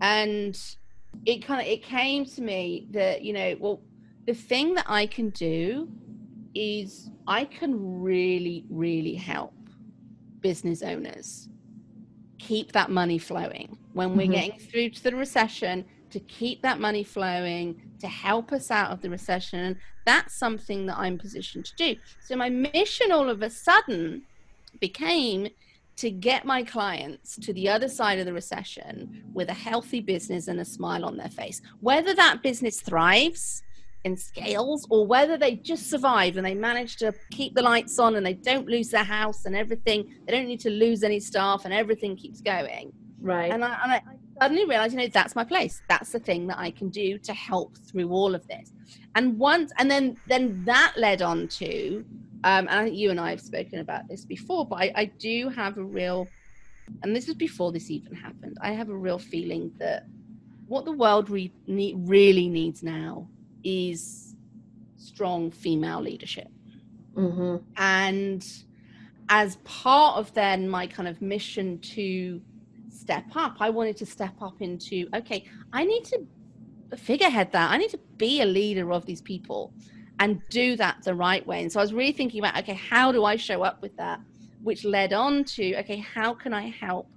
And 0.00 0.58
it 1.26 1.44
kind 1.44 1.60
of 1.60 1.66
it 1.66 1.82
came 1.84 2.24
to 2.24 2.40
me 2.40 2.86
that 2.92 3.22
you 3.22 3.32
know 3.32 3.56
well 3.60 3.82
the 4.26 4.34
thing 4.34 4.74
that 4.74 4.86
i 4.88 5.06
can 5.06 5.30
do 5.30 5.88
is 6.54 7.10
i 7.26 7.44
can 7.44 8.00
really 8.02 8.64
really 8.70 9.14
help 9.14 9.54
business 10.42 10.82
owners 10.82 11.48
keep 12.38 12.72
that 12.72 12.90
money 12.90 13.18
flowing. 13.18 13.76
When 13.92 14.16
we're 14.16 14.28
Mhm. 14.28 14.32
getting 14.32 14.58
through 14.70 14.90
to 14.90 15.02
the 15.02 15.16
recession 15.16 15.84
to 16.10 16.20
keep 16.20 16.62
that 16.62 16.80
money 16.80 17.04
flowing 17.04 17.76
to 18.00 18.06
help 18.08 18.52
us 18.52 18.70
out 18.70 18.92
of 18.92 19.00
the 19.00 19.10
recession 19.10 19.58
and 19.58 19.76
that's 20.06 20.34
something 20.38 20.86
that 20.86 20.96
i'm 20.98 21.18
positioned 21.18 21.64
to 21.66 21.74
do. 21.76 21.96
So 22.20 22.36
my 22.36 22.48
mission 22.48 23.10
all 23.12 23.28
of 23.28 23.42
a 23.42 23.50
sudden 23.50 24.22
became 24.80 25.48
to 25.96 26.10
get 26.10 26.44
my 26.44 26.62
clients 26.62 27.36
to 27.36 27.52
the 27.52 27.68
other 27.68 27.88
side 27.88 28.18
of 28.18 28.26
the 28.26 28.32
recession 28.32 29.24
with 29.32 29.48
a 29.48 29.54
healthy 29.54 30.00
business 30.00 30.46
and 30.48 30.60
a 30.60 30.64
smile 30.64 31.04
on 31.04 31.16
their 31.16 31.28
face 31.28 31.60
whether 31.80 32.14
that 32.14 32.42
business 32.42 32.80
thrives 32.80 33.62
and 34.04 34.18
scales 34.18 34.86
or 34.90 35.06
whether 35.06 35.36
they 35.36 35.56
just 35.56 35.90
survive 35.90 36.36
and 36.36 36.46
they 36.46 36.54
manage 36.54 36.96
to 36.96 37.12
keep 37.32 37.54
the 37.54 37.62
lights 37.62 37.98
on 37.98 38.14
and 38.14 38.24
they 38.24 38.34
don't 38.34 38.68
lose 38.68 38.90
their 38.90 39.04
house 39.04 39.44
and 39.44 39.56
everything 39.56 40.14
they 40.24 40.32
don't 40.32 40.46
need 40.46 40.60
to 40.60 40.70
lose 40.70 41.02
any 41.02 41.18
staff 41.18 41.64
and 41.64 41.74
everything 41.74 42.16
keeps 42.16 42.40
going 42.40 42.92
right 43.20 43.50
and 43.50 43.64
I, 43.64 43.78
and 43.82 43.92
I 43.92 44.02
suddenly 44.40 44.64
realized, 44.64 44.94
you 44.94 45.00
know, 45.00 45.08
that's 45.08 45.34
my 45.34 45.44
place. 45.44 45.82
That's 45.88 46.12
the 46.12 46.18
thing 46.18 46.46
that 46.48 46.58
I 46.58 46.70
can 46.70 46.88
do 46.88 47.18
to 47.18 47.32
help 47.32 47.76
through 47.78 48.10
all 48.10 48.34
of 48.34 48.46
this. 48.46 48.72
And 49.14 49.38
once, 49.38 49.72
and 49.78 49.90
then 49.90 50.16
then 50.26 50.64
that 50.64 50.94
led 50.96 51.22
on 51.22 51.48
to, 51.48 52.04
um, 52.44 52.68
and 52.68 52.70
I 52.70 52.84
think 52.84 52.96
you 52.96 53.10
and 53.10 53.20
I 53.20 53.30
have 53.30 53.40
spoken 53.40 53.80
about 53.80 54.08
this 54.08 54.24
before, 54.24 54.66
but 54.66 54.76
I, 54.76 54.92
I 54.94 55.04
do 55.18 55.48
have 55.48 55.76
a 55.76 55.84
real, 55.84 56.26
and 57.02 57.14
this 57.14 57.26
was 57.26 57.36
before 57.36 57.72
this 57.72 57.90
even 57.90 58.14
happened. 58.14 58.56
I 58.62 58.72
have 58.72 58.88
a 58.88 58.96
real 58.96 59.18
feeling 59.18 59.72
that 59.78 60.04
what 60.66 60.84
the 60.84 60.92
world 60.92 61.30
re- 61.30 61.52
need, 61.66 61.96
really 61.98 62.48
needs 62.48 62.82
now 62.82 63.28
is 63.64 64.34
strong 64.96 65.50
female 65.50 66.00
leadership. 66.00 66.48
Hmm 67.14 67.56
and 67.78 68.44
as 69.30 69.56
part 69.64 70.16
of 70.16 70.32
then 70.34 70.68
my 70.68 70.86
kind 70.86 71.08
of 71.08 71.20
mission 71.20 71.78
to 71.80 72.40
step 72.90 73.24
up 73.34 73.56
i 73.60 73.68
wanted 73.70 73.96
to 73.96 74.06
step 74.06 74.32
up 74.40 74.54
into 74.60 75.06
okay 75.14 75.44
i 75.72 75.84
need 75.84 76.04
to 76.04 76.18
figurehead 76.96 77.52
that. 77.52 77.70
I 77.70 77.76
need 77.76 77.90
to 77.90 78.00
be 78.16 78.40
a 78.40 78.46
leader 78.46 78.92
of 78.92 79.04
these 79.06 79.20
people 79.20 79.74
and 80.20 80.40
do 80.50 80.76
that 80.76 80.96
the 81.04 81.14
right 81.14 81.46
way 81.46 81.62
and 81.62 81.70
so 81.70 81.80
i 81.80 81.82
was 81.82 81.92
really 81.92 82.12
thinking 82.12 82.40
about 82.40 82.56
okay 82.58 82.74
how 82.74 83.12
do 83.12 83.24
i 83.24 83.36
show 83.36 83.62
up 83.62 83.80
with 83.82 83.96
that 83.96 84.20
which 84.62 84.84
led 84.84 85.12
on 85.12 85.44
to 85.44 85.76
okay 85.76 85.98
how 85.98 86.34
can 86.34 86.52
i 86.52 86.68
help 86.68 87.08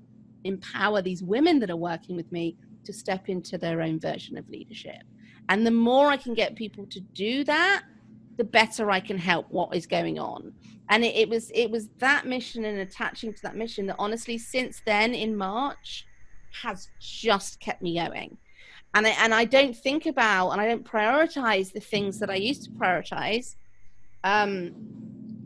empower 0.43 1.01
these 1.01 1.23
women 1.23 1.59
that 1.59 1.69
are 1.69 1.75
working 1.75 2.15
with 2.15 2.31
me 2.31 2.55
to 2.83 2.91
step 2.91 3.29
into 3.29 3.57
their 3.57 3.81
own 3.81 3.99
version 3.99 4.37
of 4.37 4.47
leadership 4.49 5.03
and 5.49 5.65
the 5.65 5.71
more 5.71 6.07
i 6.07 6.17
can 6.17 6.33
get 6.33 6.55
people 6.55 6.85
to 6.87 6.99
do 6.99 7.43
that 7.43 7.83
the 8.41 8.43
better 8.45 8.89
I 8.89 8.99
can 8.99 9.19
help 9.19 9.45
what 9.49 9.75
is 9.75 9.85
going 9.85 10.17
on. 10.17 10.51
And 10.89 11.03
it, 11.03 11.15
it 11.15 11.29
was 11.29 11.51
it 11.53 11.69
was 11.69 11.89
that 11.99 12.25
mission 12.25 12.65
and 12.65 12.79
attaching 12.79 13.33
to 13.33 13.41
that 13.43 13.55
mission 13.55 13.85
that 13.85 13.97
honestly 13.99 14.39
since 14.39 14.81
then 14.83 15.13
in 15.13 15.35
March 15.35 16.07
has 16.63 16.89
just 16.99 17.59
kept 17.59 17.83
me 17.83 17.99
going. 17.99 18.37
And 18.93 19.07
I, 19.07 19.11
and 19.11 19.33
I 19.33 19.45
don't 19.45 19.75
think 19.75 20.05
about 20.05 20.51
and 20.51 20.59
I 20.61 20.67
don't 20.67 20.83
prioritize 20.85 21.71
the 21.71 21.79
things 21.79 22.19
that 22.19 22.29
I 22.29 22.35
used 22.35 22.63
to 22.65 22.69
prioritize. 22.71 23.55
Um, 24.23 24.73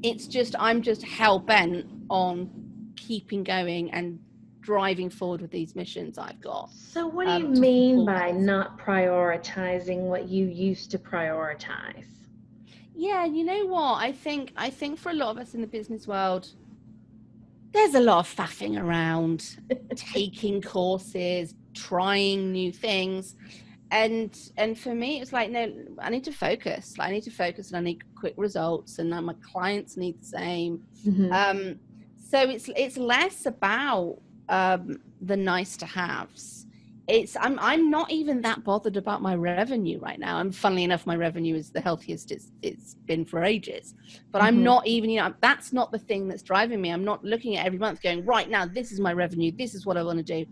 it's 0.04 0.28
just 0.28 0.56
I'm 0.60 0.82
just 0.82 1.04
hell 1.04 1.40
bent 1.40 1.86
on 2.10 2.50
keeping 2.96 3.44
going 3.44 3.92
and 3.92 4.20
driving 4.62 5.10
forward 5.12 5.42
with 5.42 5.52
these 5.52 5.76
missions 5.76 6.18
I've 6.18 6.42
got. 6.42 6.72
so 6.72 7.06
what 7.08 7.28
do 7.28 7.34
you 7.34 7.46
Um, 7.46 7.60
mean 7.60 8.06
by 8.06 8.32
not 8.32 8.80
prioritizing 8.80 10.00
what 10.02 10.28
you 10.28 10.48
used 10.48 10.90
to 10.92 10.98
prioritize 10.98 12.08
Yeah, 12.96 13.26
you 13.26 13.44
know 13.44 13.66
what? 13.68 13.96
I 14.02 14.12
think 14.12 14.54
I 14.58 14.70
think 14.72 14.98
for 14.98 15.10
a 15.12 15.14
lot 15.14 15.30
of 15.36 15.38
us 15.38 15.54
in 15.54 15.62
the 15.62 15.68
business 15.68 16.08
world, 16.08 16.48
there's 17.74 17.94
a 17.94 18.00
lot 18.00 18.20
of 18.20 18.36
faffing 18.36 18.82
around, 18.82 19.58
taking 19.96 20.62
courses, 20.62 21.54
trying 21.76 22.52
new 22.52 22.72
things. 22.72 23.36
And 23.92 24.38
and 24.58 24.78
for 24.78 24.96
me 24.96 25.22
it's 25.22 25.32
like 25.32 25.52
no, 25.52 25.72
I 26.00 26.10
need 26.10 26.24
to 26.26 26.32
focus. 26.32 26.98
Like, 26.98 27.10
I 27.10 27.12
need 27.12 27.24
to 27.24 27.32
focus 27.32 27.70
and 27.70 27.78
I 27.78 27.82
need 27.82 28.04
quick 28.16 28.34
results 28.38 29.00
and 29.00 29.10
my 29.10 29.36
clients 29.42 29.96
need 29.98 30.20
the 30.20 30.26
same. 30.26 30.84
Mhm. 31.06 31.32
Um, 31.32 31.80
so 32.18 32.40
it's 32.42 32.70
it's 32.76 32.98
less 32.98 33.46
about 33.46 34.18
um, 34.50 35.00
the 35.22 35.38
nice 35.38 35.78
to 35.78 35.86
haves. 35.86 36.66
it's 37.08 37.38
I'm 37.40 37.60
I'm 37.60 37.92
not 37.92 38.12
even 38.12 38.42
that 38.42 38.64
bothered 38.64 38.98
about 38.98 39.22
my 39.22 39.36
revenue 39.36 40.00
right 40.00 40.20
now. 40.20 40.40
And 40.40 40.56
funnily 40.56 40.84
enough, 40.84 41.06
my 41.06 41.16
revenue 41.16 41.56
is 41.56 41.70
the 41.70 41.82
healthiest 41.82 42.32
it's 42.32 42.52
it's 42.64 42.96
been 43.06 43.26
for 43.26 43.44
ages. 43.44 43.94
But 44.32 44.40
mm-hmm. 44.40 44.48
I'm 44.48 44.64
not 44.64 44.88
even 44.88 45.10
you 45.12 45.20
know 45.22 45.34
that's 45.42 45.72
not 45.72 45.92
the 45.92 46.00
thing 46.00 46.28
that's 46.28 46.42
driving 46.42 46.82
me. 46.82 46.90
I'm 46.90 47.06
not 47.06 47.24
looking 47.24 47.58
at 47.58 47.66
every 47.66 47.80
month 47.80 48.02
going 48.02 48.26
right 48.26 48.50
now. 48.50 48.66
This 48.66 48.92
is 48.92 49.00
my 49.00 49.14
revenue. 49.14 49.52
This 49.56 49.76
is 49.76 49.86
what 49.86 49.98
I 49.98 50.04
want 50.04 50.18
to 50.18 50.24
do. 50.24 50.46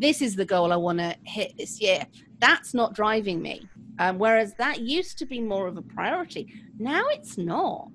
This 0.00 0.22
is 0.22 0.34
the 0.34 0.44
goal 0.44 0.72
I 0.72 0.76
want 0.76 0.98
to 0.98 1.14
hit 1.24 1.56
this 1.58 1.80
year. 1.80 2.06
That's 2.38 2.74
not 2.74 2.94
driving 2.94 3.42
me. 3.42 3.68
Um, 3.98 4.18
whereas 4.18 4.54
that 4.54 4.80
used 4.80 5.18
to 5.18 5.26
be 5.26 5.40
more 5.40 5.66
of 5.66 5.76
a 5.76 5.82
priority. 5.82 6.52
Now 6.78 7.04
it's 7.08 7.36
not 7.36 7.88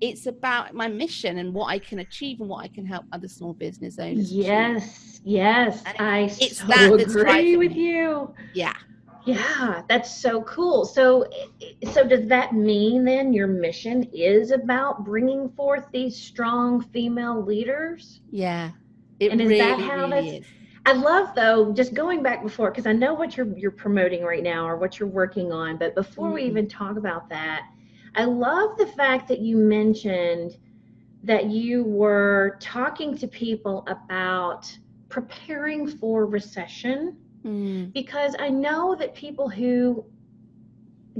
it's 0.00 0.26
about 0.26 0.74
my 0.74 0.88
mission 0.88 1.38
and 1.38 1.54
what 1.54 1.66
I 1.66 1.78
can 1.78 2.00
achieve 2.00 2.40
and 2.40 2.48
what 2.48 2.64
I 2.64 2.68
can 2.68 2.84
help 2.84 3.04
other 3.12 3.28
small 3.28 3.54
business 3.54 3.98
owners. 3.98 4.32
Yes, 4.32 5.18
achieve. 5.18 5.20
yes, 5.24 5.82
and 5.86 5.96
I 5.98 6.18
it's 6.40 6.58
so 6.58 6.66
that 6.66 6.92
agree 6.92 7.56
with 7.56 7.72
you. 7.72 8.34
Yeah, 8.52 8.74
yeah, 9.24 9.82
that's 9.88 10.14
so 10.14 10.42
cool. 10.42 10.84
So, 10.84 11.26
so 11.92 12.06
does 12.06 12.26
that 12.28 12.52
mean 12.52 13.04
then 13.04 13.32
your 13.32 13.46
mission 13.46 14.08
is 14.12 14.50
about 14.50 15.04
bringing 15.04 15.48
forth 15.50 15.86
these 15.92 16.16
strong 16.16 16.82
female 16.82 17.42
leaders? 17.42 18.20
Yeah, 18.30 18.72
it 19.20 19.32
and 19.32 19.40
is 19.40 19.48
really, 19.48 19.60
that 19.60 19.80
how 19.80 20.08
really 20.08 20.10
that's? 20.10 20.46
Is. 20.46 20.52
I 20.86 20.92
love 20.92 21.34
though, 21.34 21.72
just 21.72 21.94
going 21.94 22.22
back 22.22 22.42
before, 22.42 22.70
because 22.70 22.86
I 22.86 22.92
know 22.92 23.14
what 23.14 23.36
you're 23.36 23.56
you're 23.56 23.70
promoting 23.70 24.22
right 24.22 24.42
now 24.42 24.66
or 24.66 24.76
what 24.76 24.98
you're 24.98 25.08
working 25.08 25.52
on. 25.52 25.78
But 25.78 25.94
before 25.94 26.26
mm-hmm. 26.26 26.34
we 26.34 26.42
even 26.44 26.68
talk 26.68 26.96
about 26.96 27.28
that, 27.30 27.68
I 28.14 28.24
love 28.24 28.76
the 28.76 28.86
fact 28.86 29.28
that 29.28 29.40
you 29.40 29.56
mentioned 29.56 30.58
that 31.22 31.46
you 31.46 31.84
were 31.84 32.58
talking 32.60 33.16
to 33.16 33.26
people 33.26 33.86
about 33.88 34.76
preparing 35.08 35.88
for 35.88 36.26
recession 36.26 37.16
mm. 37.44 37.92
because 37.94 38.36
I 38.38 38.50
know 38.50 38.94
that 38.96 39.14
people 39.14 39.48
who 39.48 40.04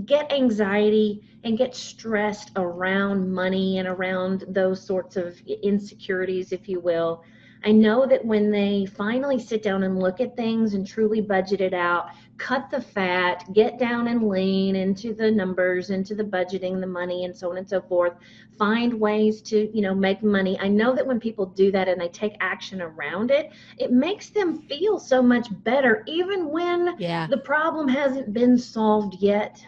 get 0.05 0.31
anxiety 0.31 1.23
and 1.45 1.57
get 1.57 1.75
stressed 1.75 2.51
around 2.57 3.33
money 3.33 3.79
and 3.79 3.89
around 3.89 4.45
those 4.49 4.85
sorts 4.85 5.17
of 5.17 5.41
insecurities, 5.63 6.53
if 6.53 6.69
you 6.69 6.81
will, 6.81 7.23
I 7.65 7.73
know 7.73 8.07
that 8.07 8.25
when 8.25 8.51
they 8.51 8.87
finally 8.87 9.39
sit 9.39 9.63
down 9.63 9.85
and 9.85 9.99
look 9.99 10.21
at 10.21 10.37
things 10.37 10.75
and 10.75 10.87
truly 10.87 11.23
budget 11.23 11.63
it 11.63 11.73
out, 11.73 12.11
cut 12.37 12.71
the 12.71 12.81
fat, 12.81 13.45
get 13.55 13.79
down 13.79 14.09
and 14.09 14.29
lean 14.29 14.77
into 14.77 15.15
the 15.15 15.31
numbers, 15.31 15.89
into 15.89 16.15
the 16.15 16.25
budgeting, 16.25 16.81
the 16.81 16.87
money, 16.87 17.25
and 17.25 17.35
so 17.35 17.51
on 17.51 17.57
and 17.57 17.69
so 17.69 17.81
forth, 17.81 18.13
find 18.59 18.93
ways 18.93 19.41
to, 19.43 19.75
you 19.75 19.81
know, 19.81 19.95
make 19.95 20.23
money. 20.23 20.59
I 20.61 20.69
know 20.69 20.95
that 20.95 21.07
when 21.07 21.19
people 21.19 21.47
do 21.47 21.73
that 21.73 21.89
and 21.89 21.99
they 21.99 22.09
take 22.09 22.37
action 22.41 22.83
around 22.83 23.31
it, 23.31 23.51
it 23.79 23.91
makes 23.93 24.29
them 24.29 24.59
feel 24.63 24.99
so 24.99 25.23
much 25.23 25.49
better, 25.65 26.05
even 26.07 26.51
when 26.51 26.97
yeah. 26.99 27.27
the 27.27 27.39
problem 27.39 27.89
hasn't 27.89 28.33
been 28.35 28.59
solved 28.59 29.17
yet. 29.21 29.65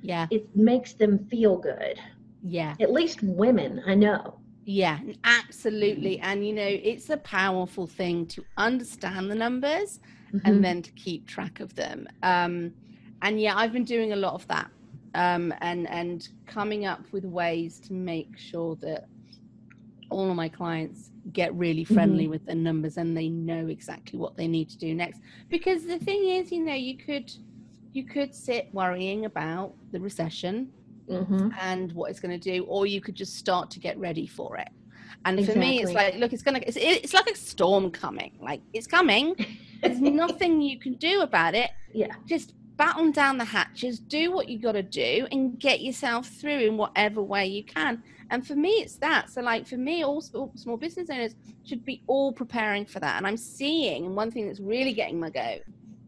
Yeah. 0.00 0.26
It 0.30 0.54
makes 0.56 0.94
them 0.94 1.26
feel 1.26 1.58
good. 1.58 1.98
Yeah. 2.42 2.76
At 2.80 2.92
least 2.92 3.22
women, 3.22 3.82
I 3.86 3.94
know. 3.94 4.38
Yeah, 4.68 4.98
absolutely. 5.22 6.18
And 6.18 6.44
you 6.44 6.52
know, 6.52 6.66
it's 6.66 7.08
a 7.10 7.16
powerful 7.18 7.86
thing 7.86 8.26
to 8.26 8.44
understand 8.56 9.30
the 9.30 9.34
numbers 9.36 10.00
mm-hmm. 10.32 10.44
and 10.44 10.62
then 10.62 10.82
to 10.82 10.90
keep 10.92 11.26
track 11.26 11.60
of 11.60 11.72
them. 11.76 12.08
Um, 12.24 12.72
and 13.22 13.40
yeah, 13.40 13.56
I've 13.56 13.72
been 13.72 13.84
doing 13.84 14.12
a 14.12 14.16
lot 14.16 14.34
of 14.34 14.46
that. 14.48 14.68
Um, 15.14 15.54
and 15.60 15.88
and 15.88 16.28
coming 16.46 16.84
up 16.84 17.00
with 17.12 17.24
ways 17.24 17.78
to 17.80 17.92
make 17.92 18.36
sure 18.36 18.74
that 18.82 19.06
all 20.10 20.28
of 20.30 20.36
my 20.36 20.48
clients 20.48 21.10
get 21.32 21.54
really 21.54 21.84
friendly 21.84 22.24
mm-hmm. 22.24 22.32
with 22.32 22.46
the 22.46 22.54
numbers 22.54 22.96
and 22.96 23.16
they 23.16 23.28
know 23.28 23.68
exactly 23.68 24.18
what 24.18 24.36
they 24.36 24.48
need 24.48 24.68
to 24.70 24.78
do 24.78 24.94
next. 24.94 25.20
Because 25.48 25.86
the 25.86 25.98
thing 25.98 26.28
is, 26.28 26.50
you 26.50 26.64
know, 26.64 26.74
you 26.74 26.96
could 26.98 27.32
you 27.92 28.04
could 28.04 28.34
sit 28.34 28.68
worrying 28.72 29.26
about 29.26 29.74
the 29.92 30.00
recession 30.00 30.72
mm-hmm. 31.08 31.50
and 31.60 31.92
what 31.92 32.10
it's 32.10 32.20
going 32.20 32.38
to 32.38 32.50
do, 32.52 32.64
or 32.64 32.86
you 32.86 33.00
could 33.00 33.14
just 33.14 33.36
start 33.36 33.70
to 33.72 33.80
get 33.80 33.98
ready 33.98 34.26
for 34.26 34.56
it. 34.56 34.68
And 35.24 35.38
exactly. 35.38 35.60
for 35.60 35.66
me, 35.68 35.82
it's 35.82 35.92
like, 35.92 36.14
look, 36.16 36.32
it's 36.32 36.42
gonna, 36.42 36.60
it's, 36.66 36.76
it's 36.76 37.14
like 37.14 37.28
a 37.28 37.34
storm 37.34 37.90
coming. 37.90 38.32
Like 38.40 38.60
it's 38.72 38.86
coming. 38.86 39.34
There's 39.82 40.00
nothing 40.00 40.60
you 40.60 40.78
can 40.78 40.94
do 40.94 41.22
about 41.22 41.54
it. 41.54 41.70
Yeah. 41.92 42.14
Just 42.26 42.54
batten 42.76 43.10
down 43.10 43.38
the 43.38 43.44
hatches, 43.44 43.98
do 43.98 44.30
what 44.30 44.48
you 44.48 44.58
got 44.58 44.72
to 44.72 44.82
do, 44.82 45.26
and 45.32 45.58
get 45.58 45.80
yourself 45.80 46.28
through 46.28 46.60
in 46.60 46.76
whatever 46.76 47.22
way 47.22 47.46
you 47.46 47.64
can. 47.64 48.02
And 48.30 48.46
for 48.46 48.54
me, 48.54 48.70
it's 48.70 48.96
that. 48.96 49.30
So, 49.30 49.40
like 49.40 49.66
for 49.66 49.76
me, 49.76 50.04
all 50.04 50.20
small 50.20 50.76
business 50.76 51.10
owners 51.10 51.34
should 51.64 51.84
be 51.84 52.02
all 52.06 52.32
preparing 52.32 52.84
for 52.84 53.00
that. 53.00 53.16
And 53.16 53.26
I'm 53.26 53.36
seeing, 53.36 54.06
and 54.06 54.16
one 54.16 54.30
thing 54.30 54.46
that's 54.46 54.60
really 54.60 54.92
getting 54.92 55.18
my 55.18 55.30
go 55.30 55.58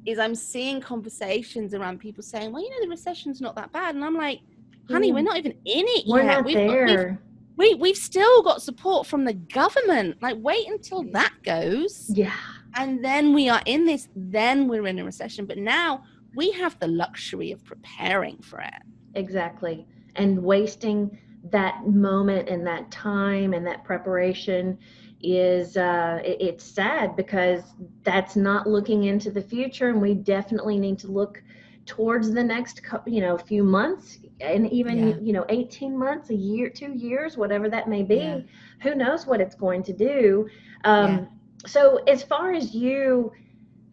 is 0.05 0.19
I'm 0.19 0.35
seeing 0.35 0.81
conversations 0.81 1.75
around 1.75 1.99
people 1.99 2.23
saying, 2.23 2.53
"Well, 2.53 2.63
you 2.63 2.71
know, 2.71 2.81
the 2.83 2.89
recession's 2.89 3.41
not 3.41 3.55
that 3.57 3.73
bad," 3.73 3.95
and 3.95 4.05
I'm 4.05 4.17
like, 4.17 4.41
honey, 4.89 5.13
we're 5.13 5.21
mm. 5.21 5.25
not 5.25 5.39
even 5.39 5.53
in 5.53 5.85
it 5.89 6.05
we're 6.07 6.23
yet. 6.23 6.27
Not 6.27 6.45
we've 6.45 6.57
there. 6.57 7.21
We've, 7.57 7.73
we, 7.73 7.75
we've 7.75 7.97
still 7.97 8.43
got 8.43 8.63
support 8.63 9.07
from 9.07 9.25
the 9.25 9.35
government. 9.35 10.23
Like, 10.23 10.37
wait 10.39 10.69
until 10.69 11.03
that 11.13 11.33
goes. 11.43 12.11
Yeah. 12.15 12.33
And 12.75 13.05
then 13.05 13.35
we 13.35 13.49
are 13.49 13.63
in 13.67 13.85
this, 13.85 14.09
then 14.15 14.69
we're 14.69 14.87
in 14.87 14.99
a 14.99 15.05
recession. 15.05 15.45
But 15.45 15.59
now 15.59 16.05
we 16.37 16.53
have 16.53 16.79
the 16.79 16.87
luxury 16.87 17.51
of 17.51 17.65
preparing 17.65 18.39
for 18.39 18.61
it. 18.61 18.83
Exactly. 19.15 19.87
And 20.15 20.43
wasting 20.43 21.19
that 21.51 21.87
moment 21.87 22.49
and 22.49 22.67
that 22.67 22.91
time 22.91 23.55
and 23.55 23.67
that 23.67 23.85
preparation 23.85 24.79
is 25.21 25.77
uh, 25.77 26.21
it, 26.25 26.41
it's 26.41 26.65
sad 26.65 27.17
because 27.17 27.63
that's 28.05 28.37
not 28.37 28.67
looking 28.69 29.05
into 29.05 29.31
the 29.31 29.43
future 29.43 29.89
and 29.89 30.01
we 30.01 30.15
definitely 30.15 30.79
need 30.79 30.99
to 31.01 31.09
look 31.09 31.43
towards 31.87 32.33
the 32.33 32.45
next 32.45 32.83
you 33.07 33.21
know 33.21 33.37
few 33.37 33.65
months 33.65 34.19
and 34.41 34.71
even 34.73 35.09
yeah. 35.09 35.15
you 35.21 35.33
know 35.33 35.45
18 35.49 35.97
months 35.97 36.31
a 36.31 36.35
year 36.35 36.69
two 36.69 36.93
years 36.93 37.37
whatever 37.37 37.69
that 37.69 37.89
may 37.89 38.03
be 38.03 38.17
yeah. 38.17 38.41
who 38.83 38.95
knows 38.95 39.27
what 39.27 39.41
it's 39.41 39.55
going 39.55 39.83
to 39.83 39.93
do 39.93 40.49
um, 40.85 41.09
yeah. 41.09 41.25
so 41.67 41.97
as 42.07 42.23
far 42.23 42.53
as 42.53 42.75
you 42.75 43.33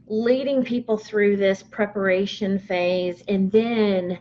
leading 0.07 0.63
people 0.63 0.97
through 0.97 1.35
this 1.35 1.63
preparation 1.63 2.59
phase 2.59 3.23
and 3.27 3.51
then 3.51 4.19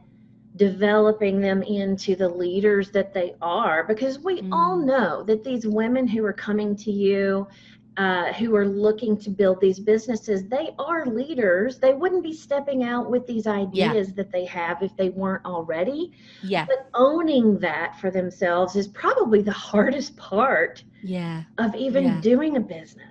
developing 0.57 1.40
them 1.40 1.62
into 1.64 2.14
the 2.14 2.28
leaders 2.28 2.90
that 2.90 3.12
they 3.12 3.35
are 3.43 3.85
because 3.85 4.21
we 4.21 4.40
mm. 4.40 4.52
all 4.52 4.76
know 4.76 5.23
that 5.25 5.43
these 5.43 5.66
women 5.66 6.07
who 6.07 6.25
are 6.25 6.33
coming 6.33 6.76
to 6.76 6.93
you 6.93 7.47
uh, 7.97 8.33
who 8.33 8.55
are 8.57 8.67
looking 8.67 9.17
to 9.17 9.31
build 9.31 9.61
these 9.61 9.79
businesses, 9.79 10.45
they 10.49 10.71
are 10.79 11.07
leaders. 11.07 11.79
They 11.79 11.95
wouldn't 11.95 12.23
be 12.23 12.33
stepping 12.33 12.83
out 12.83 13.11
with 13.11 13.27
these 13.27 13.47
ideas 13.47 14.09
yeah. 14.09 14.15
that 14.17 14.33
they 14.33 14.45
have 14.47 14.83
if 14.83 14.97
they 14.97 15.11
weren't 15.11 15.45
already. 15.45 16.13
Yeah. 16.43 16.67
But 16.67 16.89
owning 16.95 17.59
that 17.61 17.99
for 18.01 18.11
themselves 18.11 18.75
is 18.77 18.89
probably 18.89 19.43
the 19.43 19.53
hardest 19.71 20.17
part. 20.17 20.83
Yeah. 21.03 21.45
Of 21.59 21.75
even 21.75 22.05
yeah. 22.05 22.21
doing 22.21 22.57
a 22.57 22.61
business. 22.61 23.09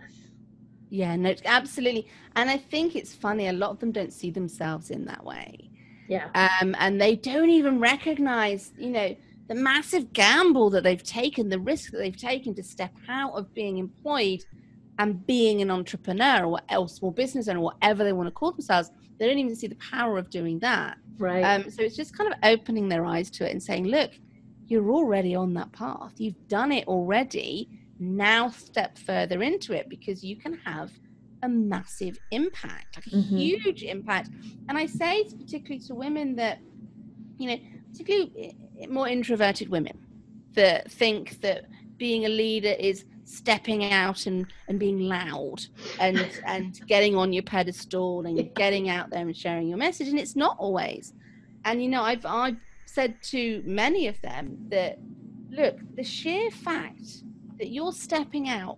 Yeah, 0.89 1.15
no, 1.15 1.33
absolutely. 1.45 2.07
And 2.35 2.49
I 2.49 2.57
think 2.57 2.95
it's 2.95 3.15
funny, 3.15 3.47
a 3.47 3.53
lot 3.53 3.71
of 3.71 3.79
them 3.79 3.91
don't 3.91 4.13
see 4.13 4.31
themselves 4.31 4.91
in 4.91 5.05
that 5.05 5.23
way. 5.23 5.71
Yeah. 6.07 6.29
Um, 6.35 6.75
and 6.77 6.99
they 6.99 7.15
don't 7.15 7.49
even 7.49 7.79
recognize, 7.79 8.73
you 8.77 8.89
know, 8.89 9.15
the 9.47 9.55
massive 9.55 10.13
gamble 10.13 10.69
that 10.71 10.83
they've 10.83 11.03
taken, 11.03 11.49
the 11.49 11.59
risk 11.59 11.91
that 11.91 11.97
they've 11.97 12.15
taken 12.15 12.53
to 12.55 12.63
step 12.63 12.93
out 13.07 13.33
of 13.33 13.53
being 13.53 13.77
employed 13.77 14.43
and 14.99 15.25
being 15.25 15.61
an 15.61 15.71
entrepreneur 15.71 16.45
or, 16.45 16.59
or 16.75 16.87
small 16.87 17.11
business 17.11 17.47
owner, 17.47 17.59
whatever 17.59 18.03
they 18.03 18.13
want 18.13 18.27
to 18.27 18.31
call 18.31 18.51
themselves, 18.51 18.91
they 19.17 19.27
don't 19.27 19.39
even 19.39 19.55
see 19.55 19.67
the 19.67 19.75
power 19.75 20.17
of 20.17 20.29
doing 20.29 20.59
that. 20.59 20.97
Right. 21.17 21.41
Um, 21.41 21.69
so 21.69 21.81
it's 21.81 21.95
just 21.95 22.17
kind 22.17 22.31
of 22.31 22.39
opening 22.43 22.89
their 22.89 23.05
eyes 23.05 23.29
to 23.31 23.47
it 23.47 23.51
and 23.51 23.61
saying, 23.61 23.85
look, 23.85 24.11
you're 24.67 24.91
already 24.91 25.35
on 25.35 25.53
that 25.55 25.71
path. 25.71 26.13
You've 26.17 26.47
done 26.47 26.71
it 26.71 26.87
already. 26.87 27.69
Now 27.99 28.49
step 28.49 28.97
further 28.97 29.41
into 29.41 29.73
it 29.73 29.89
because 29.89 30.23
you 30.23 30.35
can 30.35 30.53
have 30.65 30.91
a 31.43 31.49
massive 31.49 32.17
impact, 32.31 32.95
like 32.95 33.07
a 33.07 33.09
mm-hmm. 33.09 33.37
huge 33.37 33.83
impact. 33.83 34.29
And 34.69 34.77
I 34.77 34.85
say 34.85 35.25
particularly 35.25 35.79
to 35.87 35.95
women 35.95 36.35
that, 36.37 36.59
you 37.37 37.49
know, 37.49 37.57
particularly 37.91 38.55
eh, 38.79 38.87
more 38.87 39.07
introverted 39.07 39.69
women 39.69 39.97
that 40.53 40.89
think 40.91 41.41
that 41.41 41.65
being 41.97 42.25
a 42.25 42.29
leader 42.29 42.75
is 42.79 43.05
stepping 43.25 43.91
out 43.91 44.25
and, 44.25 44.47
and 44.67 44.79
being 44.79 44.99
loud 44.99 45.65
and 45.99 46.27
and 46.45 46.85
getting 46.87 47.15
on 47.15 47.31
your 47.33 47.43
pedestal 47.43 48.25
and 48.25 48.53
getting 48.55 48.89
out 48.89 49.09
there 49.09 49.21
and 49.21 49.35
sharing 49.35 49.67
your 49.67 49.77
message. 49.77 50.07
And 50.07 50.19
it's 50.19 50.35
not 50.35 50.55
always. 50.59 51.13
And 51.65 51.81
you 51.81 51.89
know 51.89 52.03
i've 52.03 52.25
i've 52.25 52.57
said 52.85 53.21
to 53.23 53.63
many 53.65 54.07
of 54.07 54.21
them 54.21 54.57
that 54.69 54.99
look 55.49 55.77
the 55.95 56.03
sheer 56.03 56.51
fact 56.51 57.23
that 57.57 57.69
you're 57.69 57.91
stepping 57.91 58.49
out 58.49 58.77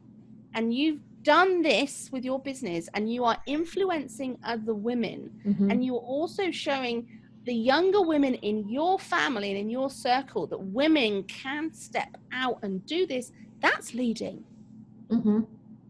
and 0.54 0.74
you've 0.74 1.02
done 1.24 1.62
this 1.62 2.10
with 2.12 2.24
your 2.24 2.40
business 2.40 2.88
and 2.94 3.12
you 3.12 3.24
are 3.24 3.38
influencing 3.48 4.38
other 4.44 4.74
women 4.74 5.32
mm-hmm. 5.46 5.72
and 5.72 5.84
you're 5.84 5.96
also 5.96 6.52
showing 6.52 7.08
the 7.46 7.54
younger 7.54 8.02
women 8.02 8.36
in 8.36 8.68
your 8.70 8.98
family 9.00 9.50
and 9.50 9.60
in 9.60 9.70
your 9.70 9.90
circle 9.90 10.48
that 10.48 10.58
women 10.58 11.24
can 11.24 11.74
step 11.74 12.16
out 12.32 12.60
and 12.64 12.86
do 12.86 13.06
this 13.06 13.32
that's 13.62 13.94
leading. 13.94 14.44
Mm-hmm. 15.10 15.42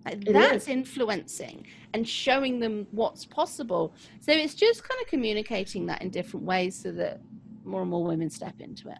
Like, 0.05 0.24
that's 0.25 0.65
is. 0.65 0.69
influencing 0.69 1.65
and 1.93 2.07
showing 2.07 2.60
them 2.60 2.88
what's 2.91 3.25
possible. 3.25 3.93
So 4.19 4.31
it's 4.31 4.53
just 4.53 4.88
kind 4.88 5.01
of 5.01 5.07
communicating 5.07 5.88
that 5.88 6.01
in 6.01 6.10
different 6.10 6.45
ways 6.45 6.75
so 6.75 6.91
that 6.91 7.22
more 7.63 7.81
and 7.81 7.89
more 7.89 8.03
women 8.03 8.29
step 8.29 8.55
into 8.60 8.89
it. 8.89 9.00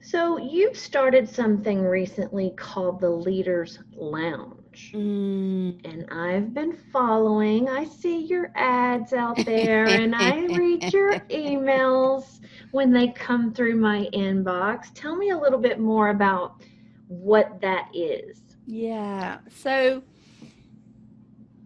So 0.00 0.38
you've 0.38 0.76
started 0.76 1.26
something 1.28 1.80
recently 1.80 2.50
called 2.56 3.00
the 3.00 3.08
Leaders 3.08 3.78
Lounge. 3.94 4.92
Mm. 4.94 5.80
And 5.84 6.06
I've 6.10 6.52
been 6.52 6.76
following. 6.92 7.70
I 7.70 7.84
see 7.84 8.20
your 8.20 8.52
ads 8.54 9.14
out 9.14 9.42
there 9.46 9.86
and 9.86 10.14
I 10.14 10.44
read 10.44 10.92
your 10.92 11.14
emails 11.30 12.40
when 12.72 12.92
they 12.92 13.08
come 13.08 13.54
through 13.54 13.76
my 13.76 14.08
inbox. 14.12 14.88
Tell 14.94 15.16
me 15.16 15.30
a 15.30 15.38
little 15.38 15.58
bit 15.58 15.80
more 15.80 16.10
about 16.10 16.62
what 17.08 17.60
that 17.60 17.88
is. 17.94 18.40
Yeah. 18.66 19.38
So 19.50 20.02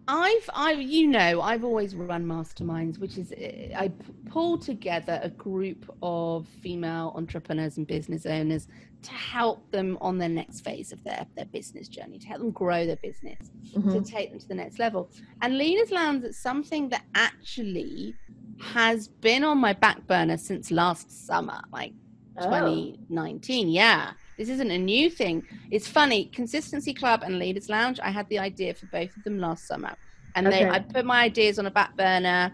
I've 0.07 0.49
I 0.55 0.71
you 0.71 1.07
know 1.07 1.39
I've 1.41 1.63
always 1.63 1.95
run 1.95 2.25
masterminds, 2.25 2.97
which 2.97 3.17
is 3.17 3.31
I 3.75 3.91
pull 4.25 4.57
together 4.57 5.19
a 5.21 5.29
group 5.29 5.89
of 6.01 6.47
female 6.47 7.13
entrepreneurs 7.15 7.77
and 7.77 7.85
business 7.85 8.25
owners 8.25 8.67
to 9.03 9.11
help 9.11 9.69
them 9.71 9.97
on 10.01 10.17
their 10.17 10.27
next 10.29 10.61
phase 10.61 10.91
of 10.91 11.03
their 11.03 11.25
their 11.35 11.45
business 11.45 11.87
journey, 11.87 12.17
to 12.19 12.27
help 12.27 12.39
them 12.39 12.51
grow 12.51 12.85
their 12.87 12.95
business, 12.97 13.51
to 13.73 13.79
Mhm. 13.79 14.05
take 14.05 14.31
them 14.31 14.39
to 14.39 14.47
the 14.47 14.55
next 14.55 14.79
level. 14.79 15.11
And 15.41 15.57
Leaders 15.59 15.91
Lounge 15.91 16.23
is 16.23 16.37
something 16.37 16.89
that 16.89 17.05
actually 17.13 18.15
has 18.59 19.07
been 19.07 19.43
on 19.43 19.59
my 19.59 19.73
back 19.73 20.05
burner 20.07 20.37
since 20.37 20.71
last 20.71 21.27
summer, 21.27 21.61
like 21.71 21.93
Oh, 22.41 22.45
2019. 22.45 23.67
Yeah, 23.69 24.13
this 24.39 24.47
isn't 24.47 24.71
a 24.71 24.77
new 24.77 25.09
thing. 25.09 25.45
It's 25.69 25.85
funny. 25.85 26.25
Consistency 26.33 26.93
Club 26.93 27.23
and 27.23 27.37
Leaders 27.37 27.67
Lounge. 27.67 27.99
I 28.01 28.09
had 28.09 28.27
the 28.29 28.39
idea 28.39 28.73
for 28.73 28.85
both 28.85 29.15
of 29.17 29.23
them 29.25 29.37
last 29.37 29.67
summer, 29.67 29.93
and 30.35 30.47
they 30.47 30.65
I 30.65 30.79
put 30.79 31.05
my 31.05 31.23
ideas 31.23 31.59
on 31.59 31.65
a 31.65 31.71
back 31.71 31.97
burner, 31.97 32.53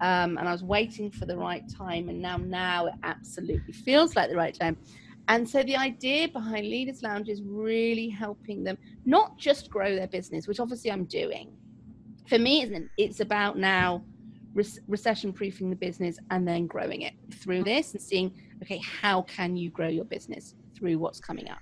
um, 0.00 0.38
and 0.38 0.48
I 0.48 0.52
was 0.52 0.62
waiting 0.62 1.10
for 1.10 1.26
the 1.26 1.36
right 1.36 1.64
time. 1.68 2.08
And 2.08 2.22
now, 2.22 2.36
now 2.36 2.86
it 2.86 2.94
absolutely 3.02 3.72
feels 3.72 4.14
like 4.14 4.30
the 4.30 4.36
right 4.36 4.54
time. 4.54 4.76
And 5.26 5.48
so 5.48 5.64
the 5.64 5.74
idea 5.74 6.28
behind 6.28 6.68
Leaders 6.68 7.02
Lounge 7.02 7.28
is 7.28 7.42
really 7.42 8.08
helping 8.08 8.62
them 8.62 8.78
not 9.04 9.36
just 9.36 9.70
grow 9.70 9.96
their 9.96 10.06
business, 10.06 10.46
which 10.46 10.60
obviously 10.60 10.92
I'm 10.92 11.04
doing. 11.04 11.50
For 12.28 12.38
me, 12.38 12.62
it's, 12.62 12.88
it's 12.96 13.20
about 13.20 13.58
now 13.58 14.04
re- 14.54 14.64
recession 14.86 15.32
proofing 15.32 15.68
the 15.68 15.76
business 15.76 16.16
and 16.30 16.46
then 16.46 16.68
growing 16.68 17.02
it 17.02 17.14
through 17.32 17.64
this 17.64 17.92
and 17.92 18.00
seeing 18.00 18.32
okay 18.62 18.78
how 18.78 19.22
can 19.22 19.56
you 19.56 19.68
grow 19.70 19.88
your 19.88 20.04
business 20.04 20.54
through 20.76 20.98
what's 20.98 21.20
coming 21.20 21.48
up 21.48 21.58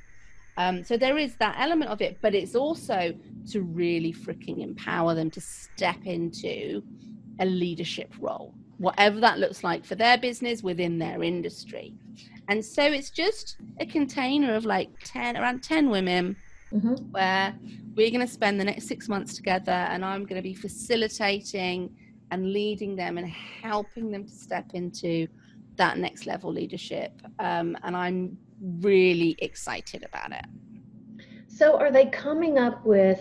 um, 0.59 0.85
so 0.85 0.97
there 0.97 1.17
is 1.17 1.35
that 1.37 1.57
element 1.59 1.91
of 1.91 2.01
it 2.01 2.19
but 2.21 2.35
it's 2.35 2.55
also 2.55 3.15
to 3.51 3.63
really 3.63 4.13
freaking 4.13 4.63
empower 4.63 5.15
them 5.15 5.31
to 5.31 5.41
step 5.41 5.99
into 6.05 6.83
a 7.41 7.47
leadership 7.47 8.13
role 8.21 8.55
whatever 8.79 9.21
that 9.21 9.39
looks 9.39 9.65
like 9.65 9.85
for 9.85 9.95
their 9.95 10.19
business 10.19 10.63
within 10.63 10.99
their 10.99 11.23
industry 11.23 11.95
and 12.49 12.65
so 12.65 12.83
it's 12.83 13.11
just 13.11 13.57
a 13.81 13.87
container 13.87 14.55
of 14.55 14.65
like 14.65 14.91
10 15.05 15.37
around 15.37 15.63
10 15.63 15.89
women 15.89 16.37
mhm. 16.73 17.11
where 17.11 17.55
we're 17.95 18.11
going 18.11 18.27
to 18.27 18.33
spend 18.33 18.59
the 18.59 18.65
next 18.65 18.87
six 18.87 19.09
months 19.09 19.35
together 19.35 19.73
and 19.73 20.05
I'm 20.05 20.25
going 20.25 20.37
to 20.37 20.43
be 20.43 20.55
facilitating 20.55 21.95
and 22.31 22.53
leading 22.53 22.97
them 22.97 23.19
and 23.19 23.29
helping 23.29 24.11
them 24.11 24.25
to 24.25 24.31
step 24.31 24.71
into 24.73 25.29
that 25.77 25.99
next 25.99 26.27
level 26.27 26.51
leadership. 26.51 27.13
Um, 27.39 27.77
and 27.83 27.97
I'm 27.97 28.39
really 28.63 29.37
excited 29.39 30.05
about 30.05 30.33
it. 30.33 30.45
So 31.49 31.77
are 31.77 31.91
they 31.91 32.07
coming 32.07 32.59
up 32.59 32.85
with 32.85 33.21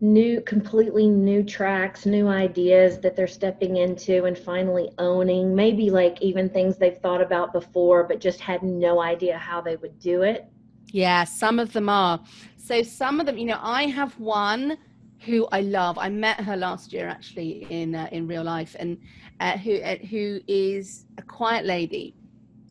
new, 0.00 0.40
completely 0.42 1.08
new 1.08 1.42
tracks, 1.42 2.06
new 2.06 2.28
ideas 2.28 3.00
that 3.00 3.16
they're 3.16 3.26
stepping 3.26 3.76
into 3.76 4.24
and 4.24 4.38
finally 4.38 4.90
owning? 4.98 5.54
Maybe 5.54 5.90
like 5.90 6.20
even 6.22 6.48
things 6.48 6.78
they've 6.78 6.98
thought 6.98 7.20
about 7.20 7.52
before, 7.52 8.04
but 8.04 8.20
just 8.20 8.40
had 8.40 8.62
no 8.62 9.00
idea 9.00 9.36
how 9.36 9.60
they 9.60 9.76
would 9.76 9.98
do 9.98 10.22
it. 10.22 10.48
Yeah, 10.92 11.24
some 11.24 11.58
of 11.58 11.72
them 11.72 11.88
are. 11.88 12.20
So 12.56 12.82
some 12.82 13.20
of 13.20 13.26
them, 13.26 13.36
you 13.36 13.44
know, 13.44 13.58
I 13.60 13.84
have 13.86 14.18
one 14.18 14.78
who 15.20 15.46
I 15.52 15.60
love. 15.60 15.98
I 15.98 16.08
met 16.08 16.40
her 16.40 16.56
last 16.56 16.92
year 16.92 17.08
actually 17.08 17.66
in 17.70 17.94
uh, 17.94 18.08
in 18.12 18.26
real 18.26 18.44
life, 18.44 18.76
and 18.78 18.98
uh, 19.40 19.58
who 19.58 19.80
uh, 19.80 19.96
who 19.96 20.40
is 20.46 21.06
a 21.18 21.22
quiet 21.22 21.66
lady, 21.66 22.14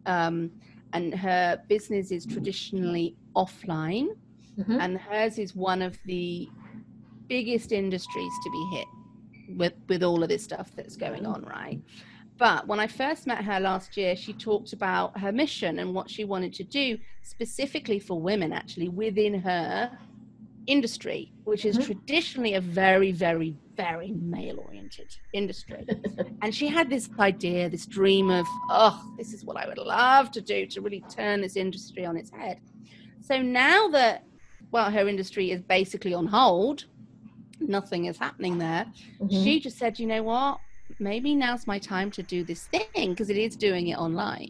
um, 0.06 0.52
and 0.94 1.14
her 1.14 1.62
business 1.68 2.12
is 2.12 2.26
traditionally 2.26 3.16
offline, 3.36 4.08
Mhm. 4.58 4.80
and 4.82 4.98
hers 4.98 5.38
is 5.38 5.56
one 5.56 5.82
of 5.82 5.98
the 6.06 6.50
biggest 7.28 7.72
industries 7.72 8.32
to 8.44 8.50
be 8.52 8.68
hit 8.78 8.88
with 9.58 9.74
with 9.88 10.04
all 10.04 10.24
of 10.24 10.30
this 10.30 10.44
stuff 10.44 10.72
that's 10.76 10.96
going 10.96 11.26
on, 11.26 11.42
right? 11.44 11.80
But 12.38 12.68
when 12.68 12.80
I 12.80 12.88
first 12.88 13.26
met 13.28 13.44
her 13.44 13.60
last 13.60 13.98
year, 13.98 14.16
she 14.16 14.34
talked 14.34 14.72
about 14.74 15.18
her 15.20 15.32
mission 15.32 15.80
and 15.80 15.94
what 15.94 16.10
she 16.10 16.24
wanted 16.24 16.54
to 16.54 16.64
do 16.64 16.98
specifically 17.24 18.00
for 18.00 18.22
women, 18.22 18.54
actually, 18.54 18.90
within 18.90 19.34
her 19.40 19.98
industry, 20.68 21.34
which 21.46 21.66
is 21.66 21.78
Mhm. 21.78 21.86
traditionally 21.86 22.54
a 22.56 22.62
very, 22.62 23.12
very, 23.12 23.58
very 23.76 24.12
male 24.12 24.60
oriented 24.60 25.10
industry. 25.34 25.86
and 26.42 26.54
she 26.54 26.68
had 26.68 26.90
this 26.90 27.10
idea, 27.20 27.70
this 27.70 27.86
dream 27.88 28.30
of, 28.30 28.46
oh, 28.70 29.02
this 29.18 29.34
is 29.34 29.44
what 29.46 29.58
I 29.58 29.68
would 29.68 29.78
love 29.78 30.32
to 30.32 30.42
do 30.42 30.66
to 30.68 30.82
really 30.82 31.06
turn 31.16 31.42
this 31.42 31.56
industry 31.56 32.06
on 32.06 32.18
its 32.18 32.32
head. 32.32 32.60
So 33.22 33.42
now 33.42 33.88
that, 33.90 34.24
well, 34.72 34.92
her 34.92 35.08
industry 35.08 35.52
is 35.52 35.62
basically 35.62 36.14
on 36.14 36.28
hold, 36.28 36.86
nothing 37.60 38.06
is 38.06 38.18
happening 38.18 38.58
there 38.58 38.88
Mhm. 39.22 39.44
she 39.44 39.60
just 39.60 39.78
said, 39.78 40.00
you 40.00 40.06
know 40.08 40.24
what? 40.24 40.62
Maybe 41.00 41.36
now's 41.36 41.68
my 41.68 41.80
time 41.80 42.12
to 42.12 42.24
do 42.24 42.44
this 42.44 42.68
thing 42.68 43.12
because 43.12 43.30
it 43.30 43.38
is 43.38 43.56
doing 43.58 43.88
it 43.88 43.98
online. 43.98 44.50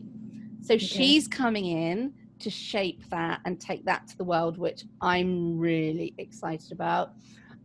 So 0.61 0.77
she's 0.77 1.27
coming 1.27 1.65
in 1.65 2.13
to 2.39 2.49
shape 2.49 3.03
that 3.09 3.39
and 3.45 3.59
take 3.59 3.83
that 3.85 4.07
to 4.07 4.17
the 4.17 4.23
world, 4.23 4.57
which 4.57 4.83
I'm 5.01 5.57
really 5.57 6.13
excited 6.17 6.71
about. 6.71 7.13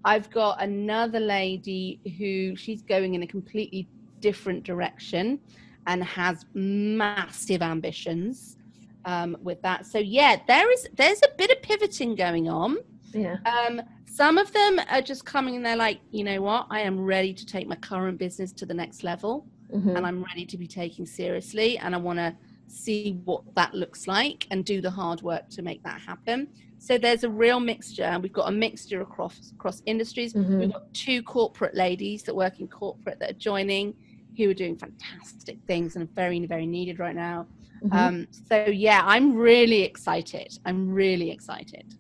I've 0.04 0.30
got 0.30 0.60
another 0.62 1.20
lady 1.20 2.00
who 2.18 2.56
she's 2.56 2.82
going 2.82 3.14
in 3.14 3.22
a 3.22 3.26
completely 3.26 3.88
different 4.20 4.64
direction 4.64 5.38
and 5.86 6.02
has 6.04 6.44
massive 6.54 7.62
ambitions 7.62 8.56
um, 9.04 9.36
with 9.42 9.60
that. 9.62 9.86
So 9.86 9.98
yeah, 9.98 10.36
there 10.46 10.70
is 10.72 10.88
there's 10.94 11.20
a 11.22 11.34
bit 11.36 11.50
of 11.50 11.60
pivoting 11.62 12.14
going 12.14 12.48
on. 12.48 12.78
yeah. 13.12 13.36
Um, 13.46 13.82
some 14.06 14.36
of 14.36 14.52
them 14.52 14.78
are 14.90 15.00
just 15.00 15.24
coming 15.24 15.56
and 15.56 15.64
they're 15.64 15.76
like, 15.76 16.00
you 16.10 16.22
know 16.22 16.42
what, 16.42 16.66
I 16.70 16.80
am 16.80 17.00
ready 17.00 17.32
to 17.32 17.46
take 17.46 17.66
my 17.66 17.76
current 17.76 18.18
business 18.18 18.52
to 18.52 18.66
the 18.66 18.74
next 18.74 19.02
level 19.04 19.46
Mhm. 19.74 19.96
and 19.96 20.06
I'm 20.06 20.22
ready 20.22 20.44
to 20.44 20.58
be 20.58 20.66
taken 20.66 21.06
seriously 21.06 21.78
and 21.78 21.94
I 21.94 21.98
want 21.98 22.18
to 22.18 22.36
see 22.72 23.20
what 23.24 23.42
that 23.54 23.74
looks 23.74 24.06
like 24.06 24.46
and 24.50 24.64
do 24.64 24.80
the 24.80 24.90
hard 24.90 25.22
work 25.22 25.48
to 25.50 25.62
make 25.62 25.82
that 25.82 26.00
happen. 26.00 26.48
So 26.78 26.98
there's 26.98 27.22
a 27.22 27.30
real 27.30 27.60
mixture 27.60 28.04
and 28.04 28.22
we've 28.22 28.32
got 28.32 28.48
a 28.48 28.52
mixture 28.52 29.02
across 29.02 29.52
across 29.52 29.82
industries. 29.86 30.32
Mhm. 30.32 30.58
We've 30.58 30.72
got 30.72 30.92
two 30.94 31.22
corporate 31.22 31.74
ladies 31.74 32.22
that 32.24 32.34
work 32.34 32.58
in 32.60 32.68
corporate 32.68 33.18
that 33.20 33.30
are 33.30 33.40
joining 33.50 33.94
who 34.36 34.48
are 34.50 34.54
doing 34.54 34.76
fantastic 34.76 35.58
things 35.66 35.94
and 35.94 36.04
are 36.04 36.12
very 36.14 36.44
very 36.46 36.66
needed 36.66 36.98
right 36.98 37.14
now. 37.14 37.46
Mhm. 37.84 37.94
Um, 37.94 38.28
so 38.30 38.64
yeah, 38.64 39.02
I'm 39.04 39.34
really 39.36 39.82
excited. 39.82 40.58
I'm 40.64 40.90
really 40.90 41.30
excited. 41.30 41.94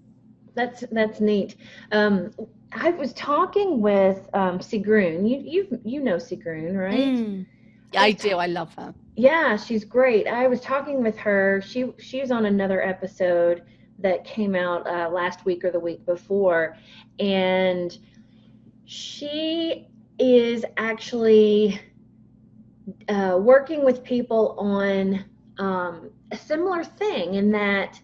That's 0.54 0.84
that's 0.90 1.20
neat. 1.20 1.56
Um, 1.92 2.30
I 2.72 2.90
was 2.90 3.12
talking 3.12 3.80
with 3.80 4.28
um, 4.34 4.58
Sigrun. 4.58 5.28
You 5.28 5.38
you 5.54 5.80
you 5.84 6.00
know 6.02 6.16
Sigrun, 6.16 6.76
right? 6.76 6.98
Mm. 6.98 7.46
Yeah, 7.92 8.02
I 8.02 8.12
do. 8.12 8.36
I 8.36 8.46
love 8.46 8.74
her. 8.74 8.94
Yeah, 9.16 9.56
she's 9.56 9.84
great. 9.84 10.26
I 10.26 10.46
was 10.46 10.60
talking 10.60 11.02
with 11.02 11.16
her. 11.18 11.60
She 11.66 11.92
she's 11.98 12.30
on 12.30 12.46
another 12.46 12.82
episode 12.82 13.62
that 13.98 14.24
came 14.24 14.54
out 14.54 14.86
uh, 14.86 15.08
last 15.10 15.44
week 15.44 15.64
or 15.64 15.70
the 15.70 15.80
week 15.80 16.04
before, 16.06 16.76
and 17.18 17.96
she 18.84 19.88
is 20.18 20.64
actually 20.76 21.80
uh, 23.08 23.38
working 23.40 23.84
with 23.84 24.02
people 24.02 24.56
on 24.58 25.24
um, 25.58 26.10
a 26.30 26.36
similar 26.36 26.84
thing 26.84 27.34
in 27.34 27.52
that 27.52 28.00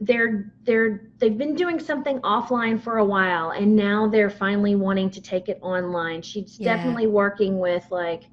they're 0.00 0.52
they're 0.62 1.10
they've 1.18 1.36
been 1.36 1.54
doing 1.56 1.80
something 1.80 2.20
offline 2.20 2.80
for 2.80 2.98
a 2.98 3.04
while 3.04 3.50
and 3.50 3.74
now 3.74 4.06
they're 4.08 4.30
finally 4.30 4.76
wanting 4.76 5.10
to 5.10 5.20
take 5.20 5.48
it 5.48 5.58
online 5.60 6.22
she's 6.22 6.58
Yeah. 6.58 6.76
definitely 6.76 7.08
working 7.08 7.58
with 7.58 7.84
like 7.90 8.24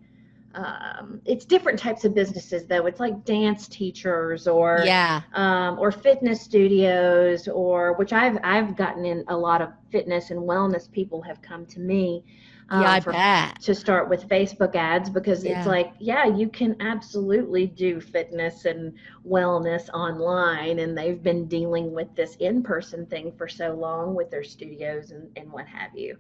um, 0.56 1.22
it's 1.26 1.46
different 1.46 1.78
types 1.78 2.06
of 2.06 2.16
businesses 2.16 2.66
though. 2.66 2.86
It's 2.86 3.00
like 3.00 3.26
dance 3.26 3.68
teachers 3.68 4.48
or 4.48 4.82
yeah, 4.86 5.22
um, 5.34 5.78
or 5.80 5.92
fitness 5.92 6.42
studios 6.42 7.48
or 7.48 7.94
which 7.94 8.14
I've 8.14 8.38
I've 8.44 8.76
gotten 8.76 9.06
in 9.06 9.24
a 9.28 9.38
lot 9.38 9.62
of 9.62 9.70
fitness 9.92 10.32
and 10.32 10.40
wellness 10.40 10.92
people 10.92 11.22
have 11.24 11.42
come 11.42 11.66
to 11.68 11.80
me. 11.80 12.24
Um, 12.70 12.82
yeah, 12.82 12.94
I 12.94 13.00
for, 13.00 13.12
bet. 13.12 13.62
To 13.62 13.76
start 13.76 14.10
with 14.10 14.28
Facebook 14.28 14.76
ads 14.76 15.10
because 15.10 15.46
Yeah. 15.46 15.58
it's 15.60 15.68
like, 15.68 15.94
yeah, 16.00 16.26
you 16.26 16.50
can 16.50 16.76
absolutely 16.80 17.68
do 17.68 18.02
fitness 18.02 18.66
and 18.66 18.94
wellness 19.28 19.88
online. 19.90 20.80
And 20.80 20.98
they've 20.98 21.22
been 21.22 21.46
dealing 21.46 21.94
with 21.94 22.16
this 22.16 22.36
in 22.38 22.64
person 22.64 23.06
thing 23.06 23.32
for 23.38 23.48
so 23.48 23.74
long 23.76 24.16
with 24.16 24.32
their 24.32 24.44
studios 24.44 25.12
and, 25.12 25.30
and 25.36 25.52
what 25.52 25.68
have 25.68 25.96
you. 25.96 26.18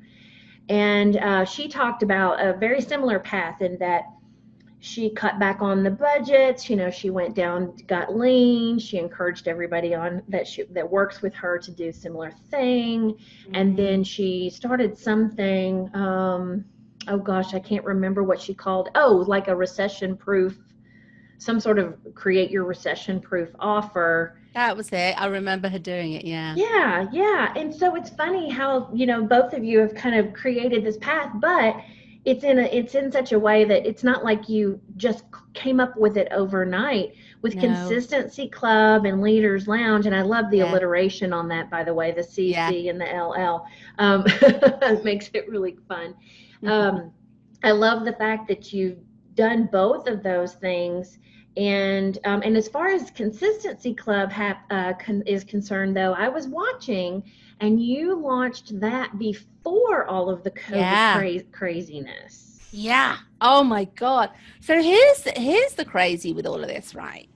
And 0.69 1.17
uh, 1.17 1.45
she 1.45 1.67
talked 1.67 2.04
about 2.04 2.39
a 2.39 2.54
very 2.54 2.82
similar 2.82 3.19
path 3.19 3.62
in 3.62 3.78
that 3.80 4.04
she 4.86 5.10
cut 5.10 5.39
back 5.39 5.63
on 5.63 5.82
the 5.82 5.89
budgets 5.89 6.69
you 6.69 6.76
know 6.76 6.91
she 6.91 7.10
went 7.10 7.34
down 7.34 7.76
got 7.88 8.15
lean 8.15 8.78
she 8.78 9.00
encouraged 9.00 9.48
everybody 9.48 9.95
on 9.95 10.21
that 10.28 10.48
she 10.48 10.62
that 10.65 10.88
works 10.88 11.24
with 11.24 11.34
her 11.34 11.58
to 11.58 11.71
do 11.71 11.91
similar 11.91 12.32
thing 12.52 13.17
and 13.54 13.76
then 13.76 14.04
she 14.04 14.48
started 14.48 14.95
something 14.95 15.89
um 15.95 16.63
oh 17.08 17.17
gosh 17.17 17.56
i 17.56 17.60
can't 17.60 17.84
remember 17.84 18.24
what 18.24 18.39
she 18.39 18.54
called 18.54 18.89
oh 18.93 19.26
like 19.28 19.48
a 19.48 19.56
recession 19.56 20.15
proof 20.15 20.56
some 21.39 21.60
sort 21.60 21.80
of 21.80 21.98
create 22.13 22.52
your 22.52 22.63
recession 22.63 23.19
proof 23.19 23.50
offer 23.60 24.39
that 24.54 24.78
was 24.78 24.88
it. 24.93 25.19
I 25.19 25.26
remember 25.26 25.67
her 25.67 25.80
doing 25.80 26.13
it. 26.13 26.24
Yeah. 26.24 26.54
yeah 26.56 27.08
yeah 27.12 27.54
and 27.58 27.76
so 27.76 27.95
it's 27.95 28.12
funny 28.12 28.50
how 28.50 28.89
you 28.93 29.08
know 29.08 29.26
both 29.26 29.54
of 29.54 29.63
you 29.63 29.80
have 29.80 29.95
kind 29.95 30.15
of 30.15 30.32
created 30.32 30.86
this 30.86 30.98
path 30.98 31.32
but 31.41 31.76
it's 32.25 32.43
in 32.43 32.59
a 32.59 32.63
it's 32.63 32.95
in 32.95 33.11
such 33.11 33.31
a 33.31 33.39
way 33.39 33.63
that 33.65 33.85
it's 33.88 34.03
not 34.03 34.23
like 34.23 34.49
you 34.49 34.79
just 34.97 35.23
came 35.53 35.79
up 35.79 35.95
with 35.97 36.17
it 36.17 36.27
overnight 36.31 37.13
with 37.41 37.55
No. 37.55 37.61
consistency 37.61 38.47
club 38.49 39.05
and 39.05 39.21
leaders 39.21 39.67
lounge 39.67 40.05
and 40.07 40.15
i 40.15 40.21
love 40.21 40.49
the 40.51 40.57
Yeah. 40.57 40.71
alliteration 40.71 41.33
on 41.33 41.47
that 41.49 41.69
by 41.69 41.83
the 41.83 41.93
way 41.93 42.11
the 42.11 42.21
cc 42.21 42.51
Yeah. 42.51 42.69
and 42.91 42.99
the 42.99 43.05
ll 43.05 43.65
um, 43.99 44.23
makes 45.03 45.29
it 45.33 45.47
really 45.49 45.77
fun 45.88 46.13
Mm-hmm. 46.63 46.67
um, 46.69 47.11
i 47.63 47.71
love 47.71 48.05
the 48.05 48.13
fact 48.13 48.47
that 48.47 48.73
you've 48.73 48.97
done 49.35 49.69
both 49.71 50.07
of 50.07 50.23
those 50.23 50.53
things 50.55 51.19
and 51.57 52.17
um, 52.25 52.41
and 52.43 52.57
as 52.57 52.67
far 52.67 52.88
as 52.88 53.11
consistency 53.11 53.93
club 53.93 54.31
uh, 54.71 54.93
con- 54.93 55.23
is 55.25 55.43
concerned 55.43 55.95
though 55.95 56.13
i 56.13 56.27
was 56.27 56.47
watching 56.47 57.23
and 57.60 57.82
you 57.82 58.15
launched 58.15 58.80
that 58.80 59.18
before 59.18 60.06
all 60.06 60.30
of 60.30 60.44
the 60.44 60.52
COVID 60.52 60.76
Yeah. 60.76 61.18
cra- 61.18 61.44
craziness. 61.52 62.60
Yeah. 62.72 63.18
Oh 63.41 63.63
my 63.63 63.86
god. 63.86 64.32
So 64.62 64.82
here's 64.82 65.24
here's 65.38 65.74
the 65.74 65.86
crazy 65.86 66.34
with 66.34 66.46
all 66.46 66.62
of 66.62 66.68
this, 66.68 66.94
right? 66.96 67.30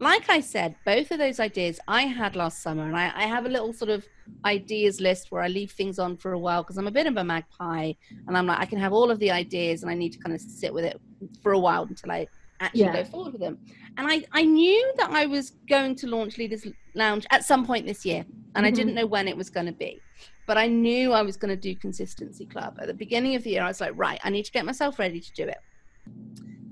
Like 0.00 0.28
I 0.28 0.40
said, 0.40 0.74
both 0.84 1.12
of 1.12 1.18
those 1.18 1.38
ideas 1.38 1.78
I 1.86 2.02
had 2.02 2.34
last 2.34 2.60
summer, 2.60 2.82
and 2.82 2.96
I, 2.96 3.12
I 3.14 3.26
have 3.26 3.46
a 3.46 3.48
little 3.48 3.72
sort 3.72 3.88
of 3.90 4.04
ideas 4.44 5.00
list 5.00 5.30
where 5.30 5.42
I 5.42 5.48
leave 5.48 5.70
things 5.70 5.98
on 6.00 6.16
for 6.16 6.32
a 6.32 6.38
while 6.38 6.62
because 6.64 6.76
I'm 6.76 6.88
a 6.88 6.90
bit 6.90 7.06
of 7.06 7.16
a 7.16 7.24
magpie, 7.24 7.92
and 8.26 8.36
I'm 8.36 8.46
like 8.46 8.58
I 8.58 8.66
can 8.66 8.78
have 8.80 8.92
all 8.92 9.10
of 9.12 9.18
the 9.20 9.30
ideas, 9.30 9.82
and 9.82 9.90
I 9.90 9.94
need 9.94 10.12
to 10.12 10.18
kind 10.18 10.34
of 10.34 10.40
sit 10.40 10.74
with 10.74 10.84
it 10.84 11.00
for 11.42 11.52
a 11.52 11.58
while 11.58 11.84
until 11.84 12.10
I 12.10 12.26
actually 12.62 12.80
Yeah. 12.82 12.92
go 13.02 13.04
forward 13.04 13.32
with 13.32 13.40
them. 13.42 13.58
And 13.96 14.06
I 14.10 14.24
I 14.32 14.42
knew 14.44 14.92
that 14.98 15.10
I 15.10 15.26
was 15.26 15.50
going 15.68 15.94
to 15.96 16.06
launch 16.06 16.38
Leaders 16.38 16.66
Lounge 16.94 17.26
at 17.30 17.44
some 17.44 17.66
point 17.66 17.86
this 17.86 18.04
year, 18.06 18.24
and 18.54 18.64
I 18.66 18.70
Mhm. 18.70 18.74
didn't 18.74 18.94
know 18.94 19.06
when 19.06 19.26
it 19.28 19.36
was 19.36 19.50
going 19.50 19.66
to 19.66 19.72
be 19.72 20.00
but 20.44 20.58
I 20.58 20.66
knew 20.66 21.12
I 21.12 21.22
was 21.22 21.36
going 21.36 21.50
to 21.50 21.56
do 21.68 21.72
Consistency 21.76 22.46
Club. 22.46 22.76
At 22.80 22.88
the 22.88 22.94
beginning 22.94 23.36
of 23.36 23.44
the 23.44 23.50
year, 23.50 23.62
I 23.62 23.68
was 23.68 23.80
like, 23.80 23.92
right, 23.94 24.18
I 24.24 24.28
need 24.28 24.42
to 24.44 24.50
get 24.50 24.64
myself 24.66 24.98
ready 24.98 25.20
to 25.20 25.32
do 25.34 25.44
it. 25.44 25.58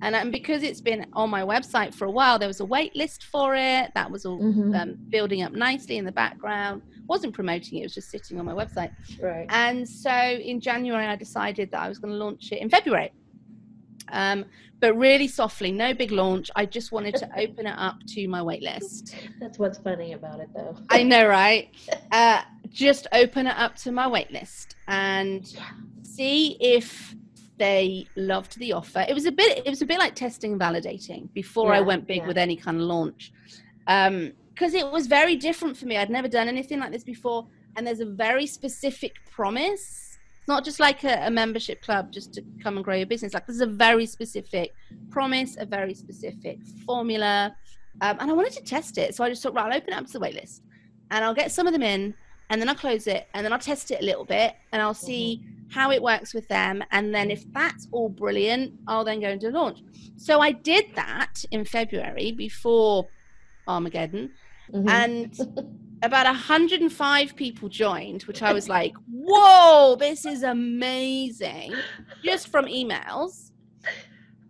And, 0.03 0.17
and 0.17 0.33
because 0.33 0.63
it's 0.65 0.81
been 0.81 1.07
on 1.13 1.31
my 1.31 1.43
website 1.43 1.95
for 1.95 2.07
a 2.07 2.11
while, 2.11 2.39
there 2.39 2.49
was 2.49 2.61
a 2.61 2.65
wait 2.65 2.97
list 2.97 3.25
for 3.25 3.55
it. 3.55 3.93
That 3.95 4.11
was 4.11 4.27
all 4.27 4.41
Mhm. 4.41 4.75
um, 4.81 4.95
building 5.11 5.43
up 5.43 5.53
nicely 5.53 5.99
in 5.99 6.05
the 6.05 6.13
background. 6.13 6.83
Wasn't 7.07 7.33
promoting 7.33 7.79
it, 7.79 7.81
it 7.83 7.85
was 7.85 7.95
just 7.95 8.11
sitting 8.11 8.39
on 8.41 8.45
my 8.47 8.53
website. 8.53 8.91
Right. 9.23 9.47
And 9.51 9.89
so 9.89 10.11
in 10.11 10.59
January, 10.61 11.07
I 11.07 11.17
decided 11.17 11.71
that 11.71 11.81
I 11.81 11.89
was 11.89 11.99
going 11.99 12.13
to 12.13 12.19
launch 12.19 12.51
it 12.51 12.61
in 12.61 12.71
February. 12.71 13.13
Um, 14.13 14.45
but 14.81 14.97
really 14.97 15.29
softly, 15.29 15.73
no 15.73 15.93
big 15.93 16.11
launch. 16.11 16.51
I 16.57 16.65
just 16.65 16.91
wanted 16.91 17.15
to 17.17 17.29
open 17.37 17.67
it 17.67 17.75
up 17.77 17.99
to 18.15 18.27
my 18.29 18.43
wait 18.43 18.63
list. 18.63 19.15
That's 19.39 19.59
what's 19.59 19.79
funny 19.79 20.15
about 20.15 20.41
it, 20.41 20.49
though. 20.55 20.75
I 20.89 21.03
know, 21.03 21.27
right? 21.27 21.69
Uh, 22.11 22.43
just 22.71 23.07
open 23.13 23.47
it 23.47 23.57
up 23.59 23.77
to 23.77 23.93
my 23.93 24.07
wait 24.09 24.31
list 24.31 24.77
and 24.89 25.47
see 26.03 26.57
if 26.61 27.15
they 27.59 28.07
loved 28.17 28.59
the 28.59 28.73
offer. 28.73 29.05
It 29.07 29.13
was 29.13 29.27
a 29.27 29.33
bit. 29.33 29.59
It 29.67 29.69
was 29.69 29.83
a 29.83 29.87
bit 29.87 29.99
like 29.99 30.15
testing 30.15 30.53
and 30.53 30.61
validating 30.61 31.31
before 31.35 31.75
I 31.75 31.81
went 31.81 32.07
big 32.07 32.23
yeah. 32.23 32.27
with 32.27 32.39
any 32.39 32.57
kind 32.57 32.79
of 32.79 32.85
launch, 32.85 33.33
because 33.87 34.73
it 34.73 34.91
was 34.91 35.07
very 35.07 35.37
different 35.37 35.77
for 35.77 35.85
me. 35.85 35.99
I'd 35.99 36.09
never 36.09 36.29
done 36.29 36.49
anything 36.49 36.81
like 36.81 36.91
this 36.91 37.05
before, 37.05 37.47
and 37.77 37.87
there's 37.87 38.01
a 38.01 38.07
very 38.07 38.47
specific 38.47 39.17
promise. 39.31 40.10
Not 40.51 40.65
just 40.65 40.81
like 40.81 41.05
a, 41.05 41.27
a 41.27 41.31
membership 41.31 41.81
club 41.81 42.11
just 42.11 42.35
to 42.35 42.43
come 42.61 42.75
and 42.75 42.85
grow 42.85 42.97
your 42.97 43.07
business. 43.07 43.33
Like 43.35 43.47
this 43.47 43.55
is 43.55 43.63
a 43.63 43.67
very 43.67 44.05
specific 44.05 44.73
promise, 45.09 45.57
a 45.61 45.65
very 45.65 45.95
specific 45.95 46.59
formula, 46.85 47.55
um, 48.01 48.17
and 48.19 48.29
I 48.29 48.35
wanted 48.35 48.55
to 48.55 48.65
test 48.65 48.99
it. 48.99 49.15
So 49.15 49.23
I 49.23 49.29
just 49.29 49.45
thought, 49.45 49.55
right, 49.55 49.67
I'll 49.67 49.77
open 49.79 49.93
it 49.93 49.97
up 49.97 50.07
to 50.07 50.13
the 50.13 50.19
wait 50.19 50.35
list, 50.35 50.65
and 51.13 51.25
I'll 51.25 51.35
get 51.37 51.53
some 51.53 51.69
of 51.69 51.73
them 51.73 51.85
in, 51.85 52.15
and 52.51 52.61
then 52.61 52.69
I'll 52.69 52.75
close 52.75 53.07
it, 53.07 53.29
and 53.33 53.45
then 53.45 53.53
I'll 53.53 53.61
test 53.61 53.93
it 53.93 54.01
a 54.03 54.05
little 54.05 54.25
bit, 54.25 54.55
and 54.73 54.83
I'll 54.83 54.93
see 54.93 55.41
how 55.71 55.93
it 55.93 56.03
works 56.03 56.35
with 56.35 56.49
them, 56.49 56.83
and 56.91 57.15
then 57.15 57.31
if 57.31 57.45
that's 57.53 57.87
all 57.93 58.09
brilliant, 58.09 58.73
I'll 58.89 59.05
then 59.05 59.21
go 59.21 59.29
into 59.29 59.51
launch. 59.51 59.79
So 60.17 60.41
I 60.41 60.51
did 60.51 60.85
that 60.97 61.45
in 61.53 61.65
February 61.65 62.33
before 62.33 63.07
Armageddon, 63.69 64.33
Mhm. 64.75 64.91
and 64.91 65.33
about 66.03 66.27
105 66.27 67.37
people 67.37 67.69
joined, 67.69 68.23
which 68.23 68.43
I 68.43 68.53
was 68.53 68.69
like, 68.69 68.95
whoa, 69.11 69.97
this 69.97 70.25
is 70.25 70.43
amazing, 70.43 71.75
just 72.25 72.49
from 72.49 72.67
emails. 72.67 73.51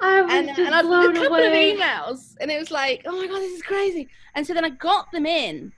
I 0.00 0.22
was 0.22 0.32
And, 0.32 0.48
just 0.48 0.60
and 0.60 0.74
I 0.74 0.82
blown 0.82 1.16
a 1.16 1.20
couple 1.20 1.36
away. 1.36 1.72
of 1.72 1.78
emails, 1.78 2.34
and 2.40 2.50
it 2.50 2.58
was 2.58 2.70
like, 2.70 3.02
oh 3.06 3.12
my 3.12 3.26
God, 3.26 3.40
this 3.40 3.52
is 3.52 3.62
crazy. 3.62 4.08
And 4.34 4.46
so 4.46 4.54
then 4.54 4.64
I 4.64 4.70
got 4.70 5.10
them 5.12 5.26
in, 5.26 5.72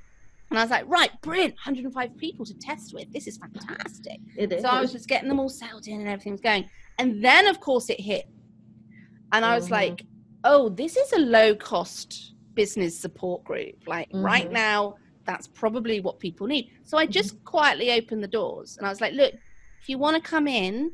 and 0.51 0.59
I 0.59 0.63
was 0.63 0.71
like, 0.71 0.87
right, 0.87 1.11
brilliant, 1.23 1.55
105 1.55 2.17
people 2.19 2.45
to 2.45 2.55
test 2.61 2.93
with. 2.93 3.11
This 3.13 3.27
is 3.27 3.39
fantastic. 3.39 4.21
It 4.37 4.53
is. 4.53 4.63
So 4.63 4.69
I 4.69 4.81
was 4.81 4.93
just 4.93 5.09
getting 5.09 5.29
them 5.29 5.41
all 5.41 5.49
settled 5.49 5.87
in 5.87 6.01
and 6.01 6.09
everything 6.09 6.33
was 6.33 6.43
going. 6.43 6.69
And 6.99 7.25
then, 7.25 7.47
of 7.47 7.59
course, 7.61 7.89
it 7.89 7.99
hit. 7.99 8.27
And 9.33 9.47
I 9.47 9.55
was 9.57 9.69
Mhm. 9.69 9.71
like, 9.71 10.05
oh, 10.45 10.69
this 10.69 10.97
is 10.99 11.11
a 11.15 11.19
low 11.19 11.55
cost 11.55 12.35
business 12.55 12.99
support 13.01 13.45
group. 13.45 13.77
Like 13.87 14.09
right 14.13 14.47
Mhm. 14.49 14.53
now, 14.53 14.97
that's 15.25 15.47
probably 15.47 16.01
what 16.01 16.19
people 16.19 16.47
need. 16.47 16.71
So 16.85 16.99
I 16.99 17.07
just 17.07 17.43
quietly 17.45 17.93
opened 17.93 18.23
the 18.23 18.29
doors 18.29 18.77
and 18.77 18.87
I 18.87 18.91
was 18.91 19.01
like, 19.01 19.13
look, 19.15 19.35
if 19.81 19.89
you 19.89 19.99
want 19.99 20.23
to 20.23 20.23
come 20.23 20.47
in, 20.47 20.93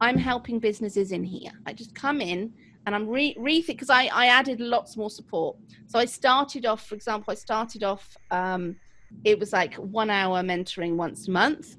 I'm 0.00 0.16
helping 0.16 0.58
businesses 0.58 1.12
in 1.12 1.24
here. 1.24 1.50
I 1.66 1.72
just 1.72 1.94
come 1.94 2.20
in 2.20 2.52
and 2.86 2.94
I'm 2.94 3.08
re 3.08 3.34
rethink 3.38 3.66
because 3.66 3.90
I, 3.90 4.04
I 4.06 4.26
added 4.26 4.60
lots 4.60 4.96
more 4.96 5.10
support. 5.10 5.56
So 5.86 5.98
I 5.98 6.04
started 6.04 6.66
off, 6.66 6.86
for 6.86 6.94
example, 6.94 7.32
I 7.32 7.34
started 7.34 7.84
off, 7.84 8.16
um, 8.30 8.76
it 9.24 9.38
was 9.38 9.52
like 9.52 9.74
one 9.74 10.10
hour 10.10 10.42
mentoring 10.42 10.96
once 10.96 11.28
a 11.28 11.30
month 11.30 11.76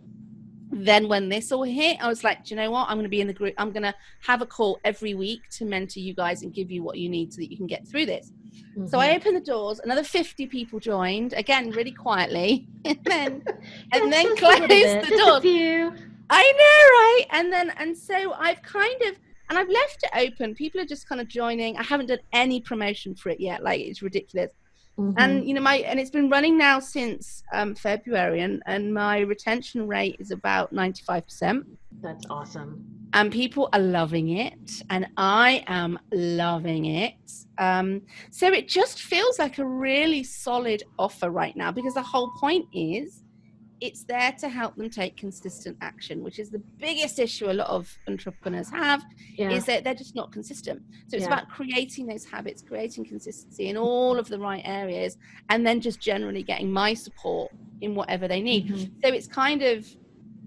then 0.71 1.07
when 1.07 1.29
this 1.29 1.51
all 1.51 1.63
hit 1.63 1.97
i 1.99 2.07
was 2.07 2.23
like 2.23 2.43
do 2.45 2.53
you 2.53 2.61
know 2.61 2.69
what 2.69 2.87
i'm 2.89 2.95
going 2.95 3.03
to 3.03 3.09
be 3.09 3.21
in 3.21 3.27
the 3.27 3.33
group 3.33 3.53
i'm 3.57 3.71
going 3.71 3.83
to 3.83 3.93
have 4.21 4.41
a 4.41 4.45
call 4.45 4.79
every 4.83 5.13
week 5.15 5.41
to 5.49 5.65
mentor 5.65 5.99
you 5.99 6.13
guys 6.13 6.43
and 6.43 6.53
give 6.53 6.69
you 6.69 6.83
what 6.83 6.97
you 6.97 7.09
need 7.09 7.33
so 7.33 7.37
that 7.41 7.49
you 7.51 7.57
can 7.57 7.67
get 7.67 7.87
through 7.87 8.05
this 8.05 8.31
so 8.87 8.99
i 8.99 9.07
Mhm. 9.09 9.15
opened 9.17 9.35
the 9.37 9.41
doors 9.41 9.79
another 9.83 10.03
50 10.03 10.45
people 10.47 10.79
joined 10.79 11.33
again 11.33 11.71
really 11.71 11.91
quietly 11.91 12.67
and 12.85 12.99
then 13.03 13.43
and 13.93 14.13
then 14.13 14.25
just 14.37 14.41
a 14.41 14.45
little 14.45 14.67
closed 14.67 15.11
the 15.11 15.17
doors. 15.41 16.01
I 16.31 16.43
know, 16.43 16.61
right? 16.99 17.25
And 17.31 17.51
then, 17.51 17.71
and 17.77 17.97
so 17.97 18.33
I've 18.33 18.61
kind 18.61 19.01
of, 19.07 19.15
and 19.49 19.57
I've 19.57 19.67
left 19.67 20.03
it 20.03 20.11
open. 20.31 20.53
People 20.53 20.79
are 20.79 20.85
just 20.85 21.09
kind 21.09 21.19
of 21.19 21.27
joining. 21.27 21.75
I 21.75 21.81
haven't 21.81 22.05
done 22.05 22.19
any 22.33 22.61
promotion 22.61 23.15
for 23.15 23.29
it 23.29 23.39
yet. 23.39 23.63
Like 23.63 23.81
it's 23.81 24.03
ridiculous. 24.03 24.51
Mhm. 24.99 25.15
And 25.17 25.47
you 25.47 25.53
know, 25.55 25.61
my 25.61 25.77
and 25.77 25.99
it's 25.99 26.11
been 26.11 26.29
running 26.29 26.57
now 26.57 26.79
since 26.79 27.43
um, 27.53 27.75
February, 27.75 28.41
and 28.41 28.61
and 28.67 28.93
my 28.93 29.19
retention 29.19 29.87
rate 29.87 30.17
is 30.19 30.31
about 30.31 30.73
ninety 30.73 31.03
five 31.07 31.25
percent. 31.27 31.65
That's 32.03 32.25
awesome. 32.29 32.83
And 33.13 33.31
people 33.31 33.69
are 33.73 33.79
loving 33.79 34.29
it, 34.37 34.81
and 34.89 35.07
I 35.17 35.63
am 35.67 35.97
loving 36.13 36.85
it. 36.85 37.13
Um, 37.57 38.03
so 38.31 38.47
it 38.49 38.67
just 38.69 39.01
feels 39.01 39.39
like 39.39 39.57
a 39.57 39.65
really 39.67 40.23
solid 40.23 40.83
offer 40.99 41.29
right 41.31 41.55
now 41.55 41.71
because 41.71 41.95
the 41.95 42.03
whole 42.03 42.31
point 42.39 42.67
is 42.71 43.23
it's 43.81 44.03
there 44.03 44.33
to 44.39 44.49
help 44.49 44.75
them 44.75 44.89
take 44.89 45.15
consistent 45.15 45.77
action, 45.81 46.21
which 46.23 46.37
is 46.39 46.49
the 46.49 46.63
biggest 46.79 47.17
issue 47.19 47.49
a 47.49 47.53
lot 47.53 47.69
of 47.69 47.97
entrepreneurs 48.07 48.69
have 48.69 49.03
Yeah. 49.37 49.51
is 49.51 49.65
that 49.65 49.83
they're 49.83 49.93
just 49.95 50.15
not 50.15 50.31
consistent. 50.31 50.81
So 51.07 51.15
it's 51.17 51.25
Yeah. 51.25 51.33
about 51.33 51.49
creating 51.49 52.07
those 52.07 52.25
habits, 52.25 52.61
creating 52.61 53.05
consistency 53.05 53.69
in 53.69 53.77
all 53.77 54.19
of 54.19 54.27
the 54.27 54.39
right 54.39 54.61
areas, 54.65 55.15
and 55.49 55.65
then 55.65 55.79
just 55.79 56.01
generally 56.01 56.43
getting 56.43 56.71
my 56.71 56.93
support 56.93 57.51
in 57.81 57.95
whatever 57.95 58.27
they 58.27 58.41
need. 58.41 58.67
Mhm. 58.67 58.91
So 59.03 59.13
it's 59.13 59.27
kind 59.27 59.61
of 59.61 59.87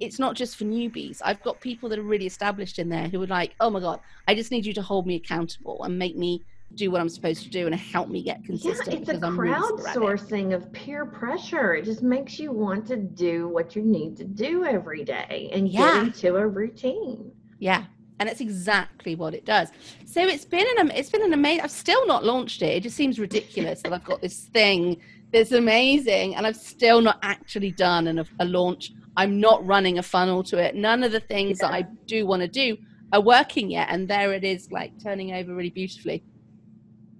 it's 0.00 0.18
not 0.18 0.34
just 0.34 0.56
for 0.56 0.64
newbies. 0.64 1.18
I've 1.24 1.40
got 1.42 1.60
people 1.60 1.88
that 1.88 1.98
are 1.98 2.02
really 2.02 2.26
established 2.26 2.80
in 2.80 2.88
there 2.88 3.06
who 3.08 3.22
are 3.22 3.26
like, 3.28 3.54
oh 3.60 3.70
my 3.70 3.78
God, 3.78 4.00
I 4.26 4.34
just 4.34 4.50
need 4.50 4.66
you 4.66 4.72
to 4.74 4.82
hold 4.82 5.06
me 5.06 5.14
accountable 5.14 5.84
and 5.84 5.96
make 5.96 6.16
me 6.16 6.44
do 6.74 6.90
what 6.90 7.00
I'm 7.00 7.08
supposed 7.08 7.42
to 7.44 7.50
do 7.50 7.66
and 7.66 7.74
help 7.74 8.08
me 8.08 8.22
get 8.22 8.44
consistent. 8.44 8.88
Yeah, 8.88 8.98
it's 9.00 9.08
a 9.08 9.14
crowdsourcing 9.14 10.30
really 10.30 10.54
of 10.54 10.72
peer 10.72 11.06
pressure. 11.06 11.74
It 11.74 11.84
just 11.84 12.02
makes 12.02 12.38
you 12.38 12.52
want 12.52 12.86
to 12.88 12.96
do 12.96 13.48
what 13.48 13.76
you 13.76 13.82
need 13.82 14.16
to 14.18 14.24
do 14.24 14.64
every 14.64 15.04
day 15.04 15.50
and 15.52 15.68
yeah. 15.68 15.94
get 15.94 16.06
into 16.06 16.36
a 16.36 16.46
routine. 16.46 17.32
Yeah. 17.58 17.84
And 18.18 18.28
it's 18.28 18.40
exactly 18.40 19.16
what 19.16 19.34
it 19.34 19.44
does. 19.44 19.70
So 20.04 20.22
it's 20.22 20.44
been 20.44 20.66
an 20.78 20.90
it's 20.92 21.10
been 21.10 21.24
an 21.24 21.32
amazing. 21.32 21.62
I've 21.62 21.72
still 21.72 22.06
not 22.06 22.24
launched 22.24 22.62
it. 22.62 22.76
It 22.76 22.82
just 22.84 22.96
seems 22.96 23.18
ridiculous 23.18 23.82
that 23.82 23.92
I've 23.92 24.04
got 24.04 24.20
this 24.20 24.44
thing 24.44 25.00
that's 25.32 25.52
amazing, 25.52 26.36
and 26.36 26.46
I've 26.46 26.56
still 26.56 27.00
not 27.00 27.18
actually 27.22 27.72
done 27.72 28.06
an, 28.06 28.24
a 28.38 28.44
launch. 28.44 28.92
I'm 29.16 29.40
not 29.40 29.66
running 29.66 29.98
a 29.98 30.02
funnel 30.02 30.42
to 30.44 30.58
it. 30.58 30.76
None 30.76 31.02
of 31.02 31.10
the 31.10 31.20
things 31.20 31.58
yeah. 31.60 31.68
that 31.68 31.74
I 31.74 31.82
do 32.06 32.26
want 32.26 32.42
to 32.42 32.48
do 32.48 32.76
are 33.12 33.20
working 33.20 33.70
yet, 33.70 33.88
and 33.90 34.06
there 34.06 34.32
it 34.32 34.44
is, 34.44 34.70
like 34.70 34.92
turning 35.02 35.32
over 35.32 35.54
really 35.54 35.70
beautifully. 35.70 36.22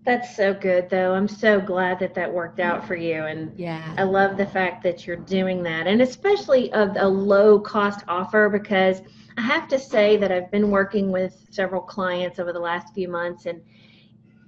That's 0.05 0.35
so 0.35 0.53
good, 0.53 0.91
though. 0.91 1.15
I'm 1.15 1.29
so 1.29 1.61
glad 1.61 2.01
that 2.01 2.13
that 2.15 2.33
worked 2.33 2.59
out 2.59 2.85
for 2.85 2.97
you. 2.97 3.25
And 3.25 3.57
yeah, 3.57 3.95
I 3.97 4.03
love 4.03 4.37
the 4.37 4.47
fact 4.47 4.83
that 4.83 5.07
you're 5.07 5.17
doing 5.17 5.63
that, 5.63 5.87
and 5.87 6.03
especially 6.03 6.71
a, 6.73 6.93
a 6.97 7.09
low 7.09 7.61
cost 7.61 8.05
offer 8.09 8.49
because 8.49 9.01
I 9.39 9.43
have 9.43 9.69
to 9.69 9.79
say 9.79 10.17
that 10.17 10.33
I've 10.33 10.51
been 10.51 10.73
working 10.73 11.13
with 11.13 11.47
several 11.51 11.81
clients 11.81 12.41
over 12.41 12.53
the 12.53 12.59
last 12.59 12.93
few 12.95 13.09
months, 13.09 13.47
and 13.47 13.63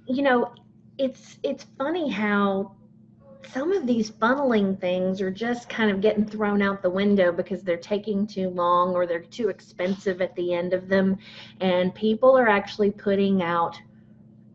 you 0.07 0.23
know, 0.23 0.53
it's 0.97 1.39
it's 1.41 1.65
funny 1.77 2.09
how 2.09 2.75
some 3.53 3.71
of 3.71 3.87
these 3.87 4.11
funneling 4.11 4.77
things 4.81 5.21
are 5.21 5.31
just 5.31 5.69
kind 5.69 5.89
of 5.89 6.01
getting 6.01 6.25
thrown 6.25 6.61
out 6.61 6.81
the 6.81 6.89
window 6.89 7.31
because 7.31 7.61
they're 7.61 7.77
taking 7.77 8.27
too 8.27 8.49
long 8.49 8.93
or 8.93 9.05
they're 9.05 9.19
too 9.21 9.47
expensive 9.47 10.21
at 10.21 10.35
the 10.35 10.53
end 10.53 10.73
of 10.73 10.89
them, 10.89 11.17
and 11.61 11.95
people 11.95 12.37
are 12.37 12.49
actually 12.49 12.91
putting 12.91 13.41
out 13.41 13.79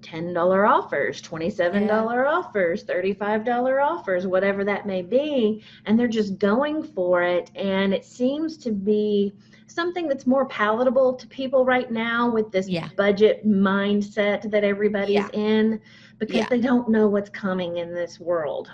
$10 0.02 0.68
offers, 0.68 1.22
$27 1.22 1.86
yeah. 1.86 2.24
offers, 2.26 2.84
$35 2.84 3.82
offers, 3.82 4.26
whatever 4.26 4.64
that 4.64 4.86
may 4.86 5.02
be. 5.02 5.62
And 5.86 5.98
they're 5.98 6.08
just 6.08 6.38
going 6.38 6.82
for 6.82 7.22
it. 7.22 7.50
And 7.54 7.94
it 7.94 8.04
seems 8.04 8.56
to 8.58 8.72
be 8.72 9.32
something 9.66 10.08
that's 10.08 10.26
more 10.26 10.46
palatable 10.46 11.14
to 11.14 11.26
people 11.28 11.64
right 11.64 11.90
now 11.90 12.30
with 12.30 12.50
this 12.50 12.68
yeah. 12.68 12.88
budget 12.96 13.46
mindset 13.46 14.50
that 14.50 14.64
everybody's 14.64 15.14
yeah. 15.14 15.28
in 15.32 15.80
because 16.18 16.48
they 16.48 16.60
don't 16.60 16.88
know 16.88 17.08
what's 17.08 17.30
coming 17.30 17.78
in 17.78 17.94
this 17.94 18.20
world. 18.20 18.70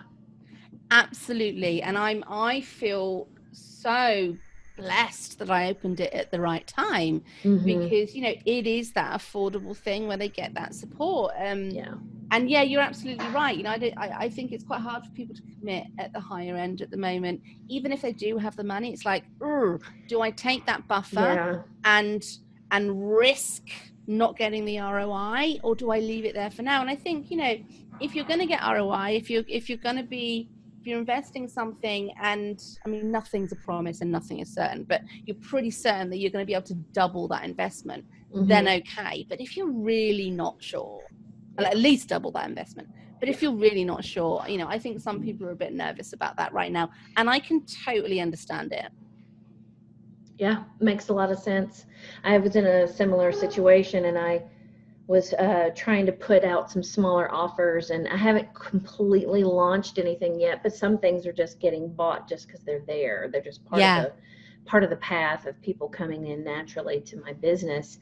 Absolutely. 0.91 1.83
And 1.83 1.99
I'm 1.99 2.25
I 2.29 2.61
feel 2.61 3.29
so 3.53 4.37
blessed 4.77 5.39
that 5.39 5.51
I 5.51 5.69
opened 5.69 6.01
it 6.01 6.13
at 6.13 6.31
the 6.31 6.41
right 6.41 6.67
time 6.67 7.23
mm-hmm. 7.43 7.65
because 7.65 8.15
you 8.15 8.23
know 8.23 8.35
it 8.45 8.67
is 8.67 8.93
that 8.93 9.19
affordable 9.19 9.77
thing 9.77 10.09
where 10.09 10.17
they 10.17 10.29
get 10.29 10.55
that 10.55 10.75
support. 10.75 11.35
Um, 11.39 11.71
yeah. 11.71 11.95
And 12.33 12.51
yeah, 12.51 12.63
you're 12.63 12.81
absolutely 12.81 13.27
right. 13.29 13.57
You 13.57 13.63
know, 13.63 13.71
I, 13.71 13.93
I, 13.97 14.19
I 14.19 14.29
think 14.29 14.51
it's 14.51 14.65
quite 14.65 14.81
hard 14.81 15.05
for 15.05 15.11
people 15.11 15.35
to 15.37 15.43
commit 15.43 15.87
at 15.99 16.13
the 16.13 16.19
higher 16.19 16.57
end 16.57 16.83
at 16.83 16.91
the 16.91 16.97
moment, 16.97 17.41
even 17.69 17.93
if 17.93 18.03
they 18.03 18.13
do 18.13 18.37
have 18.37 18.57
the 18.57 18.65
money. 18.65 18.93
It's 18.93 19.05
like, 19.05 19.23
do 20.09 20.21
I 20.21 20.33
take 20.33 20.67
that 20.67 20.89
buffer 20.89 21.15
yeah. 21.15 21.63
and 21.85 22.25
and 22.73 23.17
risk 23.17 23.63
not 24.09 24.37
getting 24.37 24.65
the 24.65 24.79
ROI, 24.79 25.61
or 25.63 25.75
do 25.75 25.91
I 25.91 26.01
leave 26.01 26.25
it 26.25 26.35
there 26.35 26.51
for 26.51 26.63
now? 26.63 26.81
And 26.81 26.91
I 26.91 26.97
think 26.97 27.31
you 27.31 27.37
know, 27.37 27.57
if 28.01 28.15
you're 28.15 28.25
going 28.25 28.41
to 28.41 28.47
get 28.47 28.61
ROI, 28.61 29.17
if 29.17 29.31
you 29.31 29.45
if 29.49 29.69
you're 29.69 29.79
going 29.79 29.97
to 29.97 30.03
be 30.03 30.49
you're 30.87 30.99
investing 30.99 31.49
something 31.49 32.13
and 32.23 32.63
I 32.85 32.89
mean 32.89 33.11
nothing's 33.11 33.53
a 33.53 33.57
promise 33.57 34.01
and 34.01 34.11
nothing 34.11 34.41
is 34.41 34.53
certain, 34.55 34.85
but 34.85 35.03
you're 35.25 35.37
pretty 35.37 35.71
certain 35.71 36.11
that 36.11 36.19
you're 36.19 36.31
going 36.31 36.43
to 36.43 36.47
be 36.47 36.55
able 36.55 36.67
to 36.67 36.75
double 36.93 37.29
that 37.29 37.45
investment, 37.45 38.05
mm-hmm. 38.35 38.47
then 38.47 38.69
okay. 38.69 39.27
But 39.29 39.41
if 39.41 39.57
you're 39.57 39.71
really 39.71 40.31
not 40.31 40.63
sure, 40.63 41.01
well, 41.57 41.67
at 41.67 41.77
least 41.77 42.09
double 42.09 42.31
that 42.33 42.49
investment. 42.49 42.89
But 43.19 43.29
if 43.31 43.43
you're 43.43 43.55
really 43.55 43.85
not 43.85 44.05
sure, 44.05 44.45
you 44.47 44.59
know, 44.59 44.69
I 44.69 44.79
think 44.79 45.01
some 45.01 45.23
people 45.23 45.47
are 45.47 45.53
a 45.53 45.57
bit 45.57 45.73
nervous 45.73 46.13
about 46.13 46.37
that 46.37 46.53
right 46.53 46.71
now, 46.71 46.91
and 47.17 47.31
I 47.31 47.39
can 47.39 47.65
totally 47.85 48.21
understand 48.21 48.73
it. 48.73 48.91
Yeah, 50.39 50.65
makes 50.81 51.09
a 51.09 51.15
lot 51.15 51.31
of 51.31 51.39
sense. 51.39 51.87
I 52.23 52.37
was 52.37 52.57
in 52.57 52.67
a 52.67 52.87
similar 52.87 53.33
situation 53.33 54.05
and 54.05 54.19
I 54.19 54.43
was 55.07 55.33
uh, 55.35 55.71
trying 55.77 56.05
to 56.05 56.13
put 56.13 56.45
out 56.45 56.71
some 56.71 56.83
smaller 56.83 57.33
offers 57.33 57.91
and 57.91 58.09
i 58.09 58.17
haven't 58.17 58.53
completely 58.55 59.45
launched 59.45 59.99
anything 59.99 60.39
yet 60.39 60.63
but 60.63 60.75
some 60.75 60.99
things 60.99 61.27
are 61.27 61.33
just 61.33 61.61
getting 61.61 61.89
bought 61.93 62.29
just 62.29 62.47
because 62.47 62.63
they're 62.63 62.85
there 62.87 63.29
they're 63.31 63.41
just 63.41 63.65
part 63.65 63.81
yeah. 63.81 63.99
of 63.99 64.05
the 64.05 64.13
part 64.69 64.83
of 64.83 64.91
the 64.91 64.97
path 64.97 65.47
of 65.47 65.61
people 65.63 65.89
coming 65.89 66.27
in 66.27 66.43
naturally 66.43 67.01
to 67.01 67.17
my 67.21 67.33
business 67.33 67.99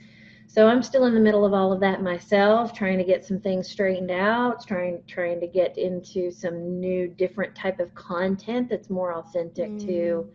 so 0.46 0.66
i'm 0.66 0.82
still 0.82 1.04
in 1.04 1.14
the 1.14 1.20
middle 1.20 1.44
of 1.44 1.52
all 1.52 1.72
of 1.72 1.80
that 1.80 2.02
myself 2.02 2.72
trying 2.72 2.96
to 2.96 3.04
get 3.04 3.24
some 3.24 3.38
things 3.38 3.68
straightened 3.68 4.10
out 4.10 4.66
trying 4.66 5.02
trying 5.06 5.38
to 5.38 5.46
get 5.46 5.76
into 5.76 6.30
some 6.30 6.80
new 6.80 7.06
different 7.06 7.54
type 7.54 7.80
of 7.80 7.94
content 7.94 8.68
that's 8.68 8.88
more 8.88 9.14
authentic 9.14 9.70
mm. 9.70 9.86
to 9.86 10.26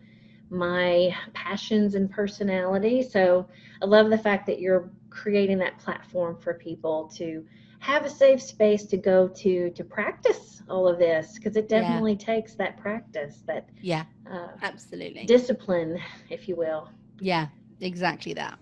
my 0.50 1.14
passions 1.32 1.96
and 1.96 2.10
personality 2.10 3.02
so 3.02 3.44
i 3.82 3.84
love 3.84 4.08
the 4.08 4.18
fact 4.18 4.46
that 4.46 4.60
you're 4.60 4.90
creating 5.10 5.58
that 5.58 5.78
platform 5.78 6.36
for 6.40 6.54
people 6.54 7.10
to 7.16 7.44
have 7.80 8.04
a 8.04 8.10
safe 8.10 8.40
space 8.40 8.84
to 8.84 8.96
go 8.96 9.26
to 9.26 9.70
to 9.70 9.82
practice 9.82 10.62
all 10.68 10.86
of 10.86 10.98
this 10.98 11.34
because 11.34 11.56
it 11.56 11.68
definitely 11.68 12.12
yeah. 12.12 12.18
takes 12.18 12.54
that 12.54 12.76
practice 12.76 13.42
that 13.46 13.68
yeah. 13.80 14.04
uh, 14.30 14.48
absolutely. 14.62 15.24
discipline 15.24 15.98
if 16.28 16.48
you 16.48 16.56
will. 16.56 16.88
Yeah 17.18 17.48
exactly 17.80 18.34
that. 18.34 18.58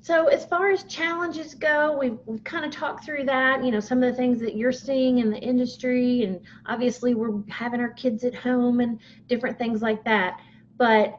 So 0.00 0.28
as 0.28 0.44
far 0.44 0.70
as 0.70 0.84
challenges 0.84 1.54
go 1.54 1.98
we've, 1.98 2.18
we've 2.26 2.44
kind 2.44 2.64
of 2.64 2.70
talked 2.70 3.04
through 3.04 3.24
that 3.24 3.64
you 3.64 3.70
know 3.70 3.80
some 3.80 4.02
of 4.02 4.10
the 4.10 4.16
things 4.16 4.38
that 4.40 4.54
you're 4.54 4.72
seeing 4.72 5.18
in 5.18 5.30
the 5.30 5.38
industry 5.38 6.22
and 6.22 6.40
obviously 6.66 7.14
we're 7.14 7.42
having 7.48 7.80
our 7.80 7.92
kids 7.92 8.22
at 8.22 8.34
home 8.34 8.80
and 8.80 9.00
different 9.28 9.58
things 9.58 9.82
like 9.82 10.04
that. 10.04 10.40
But 10.76 11.18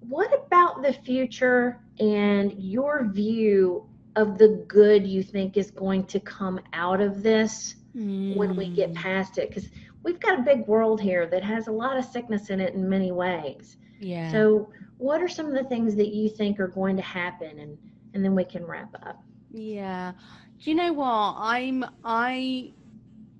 what 0.00 0.32
about 0.32 0.82
the 0.82 0.92
future 0.92 1.80
and 1.98 2.52
your 2.56 3.08
view 3.08 3.88
of 4.18 4.36
the 4.36 4.64
good 4.66 5.06
you 5.06 5.22
think 5.22 5.56
is 5.56 5.70
going 5.70 6.04
to 6.04 6.18
come 6.18 6.58
out 6.72 7.00
of 7.00 7.22
this 7.22 7.76
mm. 7.96 8.36
when 8.36 8.56
we 8.56 8.68
get 8.68 8.88
hmm. 8.88 8.96
past 8.96 9.38
it 9.38 9.48
because 9.48 9.68
we've 10.02 10.18
got 10.18 10.40
a 10.40 10.42
big 10.42 10.66
world 10.66 11.00
here 11.00 11.24
that 11.26 11.44
has 11.44 11.68
a 11.68 11.72
lot 11.72 11.96
of 11.96 12.04
sickness 12.04 12.50
in 12.50 12.58
it 12.60 12.74
in 12.74 12.88
many 12.88 13.12
ways 13.12 13.76
yeah 14.00 14.30
so 14.32 14.68
what 14.96 15.22
are 15.22 15.28
some 15.28 15.46
of 15.46 15.52
the 15.52 15.62
things 15.68 15.94
that 15.94 16.08
you 16.08 16.28
think 16.28 16.58
are 16.58 16.66
going 16.66 16.96
to 16.96 17.02
happen 17.02 17.60
and 17.60 17.78
and 18.12 18.24
then 18.24 18.34
we 18.34 18.44
can 18.44 18.66
wrap 18.66 18.92
up 19.06 19.22
yeah 19.52 20.12
do 20.60 20.70
you 20.70 20.76
know 20.76 20.92
what 20.92 21.34
i'm 21.38 21.84
i 22.04 22.72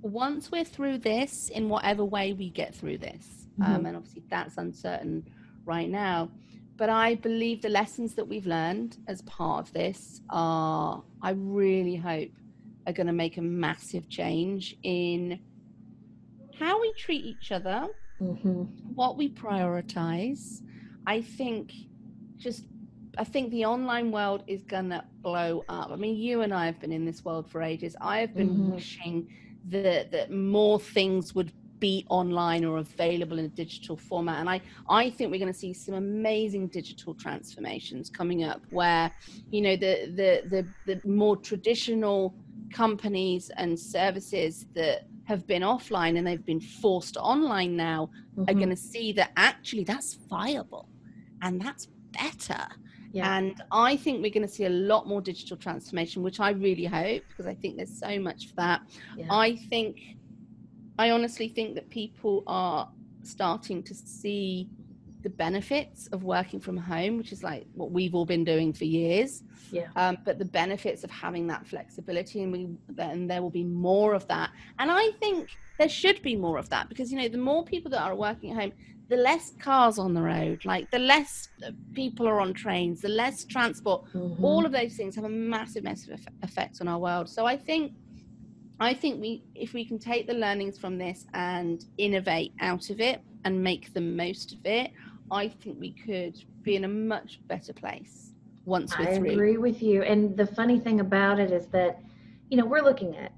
once 0.02 0.52
we're 0.52 0.64
through 0.64 0.96
this 0.96 1.48
in 1.48 1.68
whatever 1.68 2.04
way 2.04 2.32
we 2.32 2.50
get 2.50 2.72
through 2.72 2.98
this 2.98 3.48
um, 3.60 3.66
mm-hmm. 3.66 3.74
um, 3.74 3.86
and 3.86 3.96
obviously 3.96 4.22
that's 4.30 4.56
uncertain 4.58 5.28
right 5.64 5.88
now 5.88 6.30
but 6.78 6.88
I 6.88 7.16
believe 7.16 7.60
the 7.60 7.68
lessons 7.68 8.14
that 8.14 8.26
we've 8.26 8.46
learned 8.46 8.98
as 9.08 9.20
part 9.22 9.66
of 9.66 9.72
this 9.72 10.20
are, 10.30 11.02
I 11.20 11.30
really 11.32 11.96
hope, 11.96 12.30
are 12.86 12.92
going 12.92 13.08
to 13.08 13.12
make 13.12 13.36
a 13.36 13.42
massive 13.42 14.08
change 14.08 14.76
in 14.84 15.40
how 16.56 16.80
we 16.80 16.92
treat 16.96 17.24
each 17.24 17.50
other, 17.50 17.88
mm-hmm. 18.20 18.62
what 18.94 19.16
we 19.16 19.28
prioritize. 19.28 20.62
I 21.04 21.20
think 21.20 21.72
just 22.36 22.64
I 23.16 23.24
think 23.24 23.50
the 23.50 23.64
online 23.64 24.12
world 24.12 24.44
is 24.46 24.62
gonna 24.62 25.04
blow 25.22 25.64
up. 25.68 25.90
I 25.90 25.96
mean, 25.96 26.16
you 26.16 26.42
and 26.42 26.54
I 26.54 26.66
have 26.66 26.78
been 26.78 26.92
in 26.92 27.04
this 27.04 27.24
world 27.24 27.50
for 27.50 27.62
ages. 27.62 27.96
I 28.00 28.20
have 28.20 28.34
been 28.34 28.50
mm-hmm. 28.50 28.74
wishing 28.74 29.28
that 29.68 30.12
that 30.12 30.30
more 30.30 30.78
things 30.78 31.34
would 31.34 31.52
be 31.80 32.04
online 32.08 32.64
or 32.64 32.78
available 32.78 33.38
in 33.38 33.44
a 33.44 33.48
digital 33.48 33.96
format. 33.96 34.40
And 34.40 34.48
I, 34.48 34.60
I 34.88 35.10
think 35.10 35.30
we're 35.30 35.38
going 35.38 35.52
to 35.52 35.58
see 35.58 35.72
some 35.72 35.94
amazing 35.94 36.68
digital 36.68 37.14
transformations 37.14 38.10
coming 38.10 38.44
up 38.44 38.62
where, 38.70 39.10
you 39.50 39.60
know, 39.60 39.76
the, 39.76 40.12
the, 40.14 40.66
the, 40.86 40.94
the 40.94 41.08
more 41.08 41.36
traditional 41.36 42.34
companies 42.72 43.50
and 43.56 43.78
services 43.78 44.66
that 44.74 45.06
have 45.24 45.46
been 45.46 45.62
offline 45.62 46.16
and 46.16 46.26
they've 46.26 46.46
been 46.46 46.60
forced 46.60 47.16
online 47.16 47.76
now 47.76 48.10
mm-hmm. 48.32 48.48
are 48.48 48.54
going 48.54 48.70
to 48.70 48.76
see 48.76 49.12
that 49.12 49.30
actually 49.36 49.84
that's 49.84 50.14
viable 50.14 50.88
and 51.42 51.60
that's 51.60 51.88
better. 52.12 52.66
Yeah. 53.12 53.36
And 53.36 53.62
I 53.72 53.96
think 53.96 54.22
we're 54.22 54.30
going 54.30 54.46
to 54.46 54.52
see 54.52 54.66
a 54.66 54.70
lot 54.70 55.06
more 55.06 55.20
digital 55.20 55.56
transformation, 55.56 56.22
which 56.22 56.40
I 56.40 56.50
really 56.50 56.84
hope 56.84 57.22
because 57.28 57.46
I 57.46 57.54
think 57.54 57.76
there's 57.76 57.98
so 57.98 58.18
much 58.18 58.48
for 58.48 58.56
that. 58.56 58.82
Yeah. 59.16 59.26
I 59.30 59.56
think 59.56 60.17
I 60.98 61.10
honestly 61.10 61.48
think 61.48 61.74
that 61.76 61.88
people 61.90 62.42
are 62.46 62.88
starting 63.22 63.82
to 63.84 63.94
see 63.94 64.68
the 65.22 65.30
benefits 65.30 66.06
of 66.08 66.22
working 66.22 66.60
from 66.60 66.76
home, 66.76 67.18
which 67.18 67.32
is 67.32 67.42
like 67.42 67.66
what 67.74 67.90
we've 67.90 68.14
all 68.14 68.24
been 68.24 68.44
doing 68.44 68.72
for 68.72 68.84
years. 68.84 69.42
Yeah. 69.72 69.88
Um, 69.96 70.18
but 70.24 70.38
the 70.38 70.44
benefits 70.44 71.04
of 71.04 71.10
having 71.10 71.46
that 71.48 71.66
flexibility, 71.66 72.42
and 72.42 72.52
we 72.52 72.68
then 72.88 73.26
there 73.26 73.42
will 73.42 73.50
be 73.50 73.64
more 73.64 74.14
of 74.14 74.26
that. 74.28 74.50
And 74.78 74.90
I 74.90 75.10
think 75.20 75.50
there 75.78 75.88
should 75.88 76.22
be 76.22 76.36
more 76.36 76.56
of 76.58 76.68
that 76.70 76.88
because 76.88 77.12
you 77.12 77.18
know 77.18 77.28
the 77.28 77.38
more 77.38 77.64
people 77.64 77.90
that 77.90 78.00
are 78.00 78.14
working 78.14 78.52
at 78.52 78.58
home, 78.60 78.72
the 79.08 79.16
less 79.16 79.52
cars 79.58 79.98
on 79.98 80.14
the 80.14 80.22
road, 80.22 80.64
like 80.64 80.90
the 80.90 80.98
less 80.98 81.48
people 81.94 82.28
are 82.28 82.40
on 82.40 82.54
trains, 82.54 83.00
the 83.00 83.08
less 83.08 83.44
transport. 83.44 84.04
Mhm. 84.14 84.42
All 84.42 84.64
of 84.64 84.72
those 84.72 84.94
things 84.94 85.14
have 85.16 85.24
a 85.24 85.28
massive, 85.28 85.82
massive 85.84 86.20
effect 86.42 86.80
on 86.80 86.88
our 86.88 86.98
world. 86.98 87.28
So 87.28 87.44
I 87.46 87.56
think, 87.56 87.92
I 88.80 88.94
think 88.94 89.20
we, 89.20 89.42
if 89.54 89.72
we 89.72 89.84
can 89.84 89.98
take 89.98 90.26
the 90.26 90.34
learnings 90.34 90.78
from 90.78 90.98
this 90.98 91.26
and 91.34 91.84
innovate 91.98 92.52
out 92.60 92.90
of 92.90 93.00
it 93.00 93.20
and 93.44 93.62
make 93.62 93.92
the 93.92 94.00
most 94.00 94.52
of 94.52 94.58
it, 94.64 94.92
I 95.30 95.48
think 95.48 95.78
we 95.80 95.92
could 95.92 96.36
be 96.62 96.76
in 96.76 96.84
a 96.84 96.88
much 96.88 97.40
better 97.48 97.72
place 97.72 98.32
once 98.64 98.96
we're 98.98 99.08
I 99.08 99.16
through. 99.16 99.30
agree 99.32 99.56
with 99.56 99.82
you. 99.82 100.02
And 100.02 100.36
the 100.36 100.46
funny 100.46 100.78
thing 100.78 101.00
about 101.00 101.40
it 101.40 101.50
is 101.50 101.66
that, 101.68 101.98
you 102.50 102.56
know, 102.56 102.66
we're 102.66 102.82
looking 102.82 103.16
at 103.16 103.32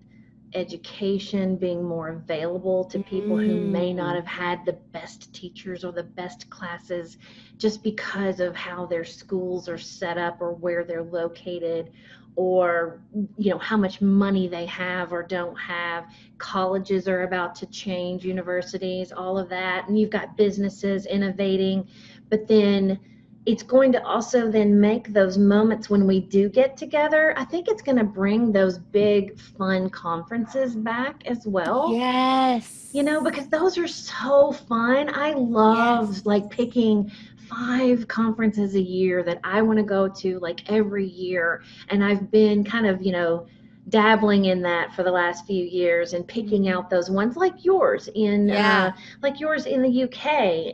education 0.53 1.57
being 1.57 1.83
more 1.83 2.09
available 2.09 2.85
to 2.85 2.99
people 2.99 3.37
who 3.39 3.61
may 3.61 3.93
not 3.95 4.15
Mm. 4.15 4.17
have 4.17 4.27
had 4.27 4.65
the 4.67 4.73
best 4.93 5.33
teachers 5.33 5.85
or 5.85 5.93
the 5.93 6.03
best 6.03 6.51
classes 6.51 7.19
just 7.57 7.83
because 7.85 8.41
of 8.41 8.57
how 8.57 8.85
their 8.85 9.05
schools 9.05 9.69
are 9.69 9.79
set 9.79 10.19
up 10.19 10.41
or 10.41 10.53
where 10.55 10.83
they're 10.85 11.05
located 11.05 11.93
or 12.37 13.03
you 13.39 13.51
know 13.51 13.59
how 13.59 13.77
much 13.77 14.01
money 14.01 14.49
they 14.49 14.67
have 14.67 15.13
or 15.13 15.23
don't 15.23 15.57
have 15.57 16.05
colleges 16.39 17.09
are 17.09 17.23
about 17.25 17.55
to 17.55 17.67
change 17.67 18.25
universities 18.25 19.13
all 19.13 19.37
of 19.39 19.49
that 19.49 19.89
and 19.89 19.99
you've 19.99 20.11
got 20.11 20.37
businesses 20.37 21.07
innovating 21.07 21.87
but 22.29 22.47
then 22.47 22.99
it's 23.47 23.63
going 23.63 23.91
to 23.91 24.05
also 24.05 24.51
then 24.51 24.79
make 24.81 25.13
those 25.13 25.39
moments 25.39 25.89
when 25.89 26.07
we 26.07 26.21
do 26.21 26.49
get 26.49 26.77
together. 26.77 27.33
I 27.39 27.45
think 27.45 27.69
it's 27.69 27.81
going 27.81 27.97
to 27.97 28.05
bring 28.05 28.53
those 28.53 28.79
big 28.79 29.39
fun 29.41 29.89
conferences 29.89 30.77
back 30.77 31.23
as 31.27 31.47
well. 31.47 31.93
Yes. 31.95 32.91
You 32.93 33.03
know, 33.03 33.23
because 33.23 33.49
those 33.49 33.79
are 33.79 33.89
so 33.89 34.53
fun. 34.53 35.11
I 35.15 35.33
love 35.33 36.13
Yes. 36.13 36.27
like 36.27 36.51
picking 36.51 37.11
five 37.51 38.07
conferences 38.07 38.77
a 38.77 38.81
year 38.81 39.23
that 39.25 39.41
I 39.43 39.61
want 39.61 39.79
to 39.79 39.83
go 39.83 40.09
to 40.09 40.39
like 40.39 40.71
every 40.71 41.07
year. 41.07 41.63
And 41.89 42.05
I've 42.05 42.31
been 42.31 42.65
kind 42.65 42.87
of, 42.87 43.03
you 43.03 43.13
know, 43.13 43.47
dabbling 43.91 44.47
in 44.47 44.63
that 44.63 44.95
for 44.95 45.03
the 45.03 45.11
last 45.11 45.47
few 45.47 45.65
years 45.65 46.13
and 46.15 46.27
picking 46.27 46.69
out 46.69 46.89
those 46.89 47.11
ones 47.11 47.37
like 47.37 47.65
yours 47.65 48.09
in 48.15 48.49
Yeah. 48.49 48.87
uh, 48.87 48.99
like 49.23 49.41
yours 49.41 49.67
in 49.67 49.83
the 49.83 50.03
UK 50.05 50.27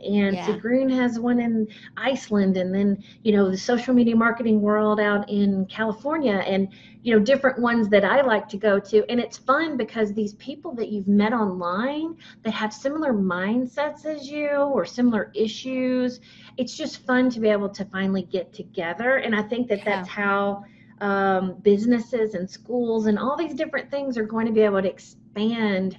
and 0.05 0.35
Yeah. 0.35 0.45
Sigrun 0.47 0.89
has 0.95 1.19
one 1.19 1.39
in 1.39 1.67
Iceland 1.97 2.57
and 2.57 2.73
then 2.73 3.03
you 3.23 3.33
know 3.35 3.49
the 3.49 3.57
social 3.57 3.93
media 3.93 4.15
marketing 4.15 4.61
world 4.61 4.99
out 4.99 5.29
in 5.29 5.65
California 5.65 6.43
and 6.45 6.67
you 7.03 7.13
know 7.13 7.19
different 7.23 7.59
ones 7.59 7.89
that 7.89 8.03
I 8.05 8.21
like 8.21 8.47
to 8.49 8.57
go 8.57 8.79
to 8.79 9.03
and 9.09 9.19
it's 9.19 9.37
fun 9.37 9.77
because 9.77 10.13
these 10.13 10.33
people 10.35 10.73
that 10.75 10.89
you've 10.89 11.07
met 11.07 11.33
online 11.33 12.15
that 12.43 12.53
have 12.53 12.71
similar 12.73 13.13
mindsets 13.13 14.05
as 14.05 14.29
you 14.29 14.49
or 14.49 14.85
similar 14.85 15.31
issues 15.33 16.19
it's 16.57 16.75
just 16.75 17.05
fun 17.05 17.29
to 17.29 17.39
be 17.39 17.49
able 17.49 17.69
to 17.69 17.85
finally 17.85 18.23
get 18.23 18.53
together 18.53 19.17
and 19.17 19.35
I 19.35 19.41
think 19.43 19.67
that 19.69 19.79
Yeah. 19.79 19.85
that's 19.85 20.09
how 20.09 20.63
um, 21.01 21.55
businesses 21.61 22.33
and 22.33 22.49
schools 22.49 23.05
and 23.05 23.19
all 23.19 23.37
these 23.37 23.53
different 23.53 23.91
things 23.91 24.17
are 24.17 24.25
going 24.25 24.45
to 24.45 24.51
be 24.51 24.61
able 24.61 24.81
to 24.81 24.89
expand 24.89 25.97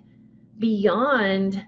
beyond 0.59 1.65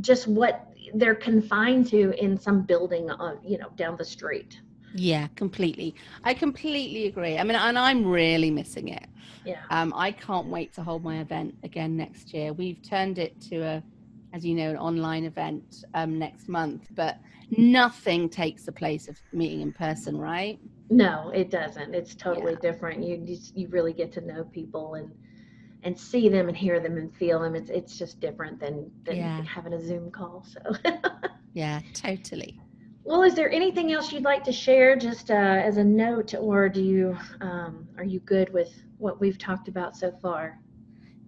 just 0.00 0.28
what 0.28 0.72
they're 0.94 1.14
confined 1.14 1.86
to 1.88 2.12
in 2.22 2.38
some 2.38 2.62
building, 2.62 3.10
uh, 3.10 3.36
you 3.44 3.58
know, 3.58 3.70
down 3.76 3.96
the 3.96 4.04
street. 4.04 4.60
Yeah, 4.94 5.28
completely. 5.36 5.94
I 6.24 6.34
completely 6.34 7.06
agree. 7.06 7.38
I 7.38 7.44
mean, 7.44 7.56
and 7.56 7.78
I'm 7.78 8.04
really 8.04 8.50
missing 8.50 8.88
it. 8.88 9.06
Yeah. 9.44 9.60
Um, 9.70 9.92
I 9.96 10.12
can't 10.12 10.46
wait 10.48 10.72
to 10.74 10.82
hold 10.82 11.04
my 11.04 11.20
event 11.20 11.54
again 11.62 11.96
next 11.96 12.34
year. 12.34 12.52
We've 12.52 12.82
turned 12.82 13.18
it 13.18 13.40
to 13.42 13.60
a, 13.60 13.82
as 14.32 14.44
you 14.44 14.54
know, 14.54 14.70
an 14.70 14.76
online 14.76 15.24
event 15.24 15.84
um, 15.94 16.18
next 16.18 16.48
month, 16.48 16.88
but 16.94 17.18
nothing 17.56 18.28
takes 18.28 18.64
the 18.64 18.72
place 18.72 19.08
of 19.08 19.16
meeting 19.32 19.60
in 19.60 19.72
person, 19.72 20.16
right? 20.16 20.58
No, 20.90 21.30
it 21.30 21.50
doesn't. 21.50 21.94
It's 21.94 22.14
totally 22.14 22.52
Yeah. 22.52 22.58
different. 22.70 23.04
You, 23.04 23.22
you 23.24 23.38
you 23.54 23.68
really 23.68 23.92
get 23.92 24.12
to 24.12 24.20
know 24.20 24.44
people 24.44 24.94
and 24.94 25.10
and 25.82 25.98
see 25.98 26.28
them 26.28 26.48
and 26.48 26.56
hear 26.56 26.80
them 26.80 26.98
and 26.98 27.14
feel 27.14 27.40
them. 27.40 27.54
It's 27.54 27.70
it's 27.70 27.96
just 27.96 28.20
different 28.20 28.58
than 28.60 28.90
than 29.04 29.16
Yeah. 29.16 29.42
having 29.44 29.72
a 29.72 29.80
Zoom 29.80 30.10
call. 30.10 30.44
So. 30.44 30.60
Yeah, 31.52 31.80
totally. 31.94 32.60
Well, 33.02 33.22
is 33.24 33.34
there 33.34 33.50
anything 33.50 33.90
else 33.92 34.12
you'd 34.12 34.22
like 34.22 34.44
to 34.44 34.52
share, 34.52 34.94
just 34.94 35.30
uh, 35.32 35.34
as 35.34 35.78
a 35.78 35.84
note, 35.84 36.34
or 36.34 36.68
do 36.68 36.80
you 36.80 37.18
um, 37.40 37.88
are 37.98 38.04
you 38.04 38.20
good 38.20 38.52
with 38.52 38.72
what 38.98 39.20
we've 39.20 39.38
talked 39.38 39.66
about 39.68 39.96
so 39.96 40.12
far? 40.22 40.60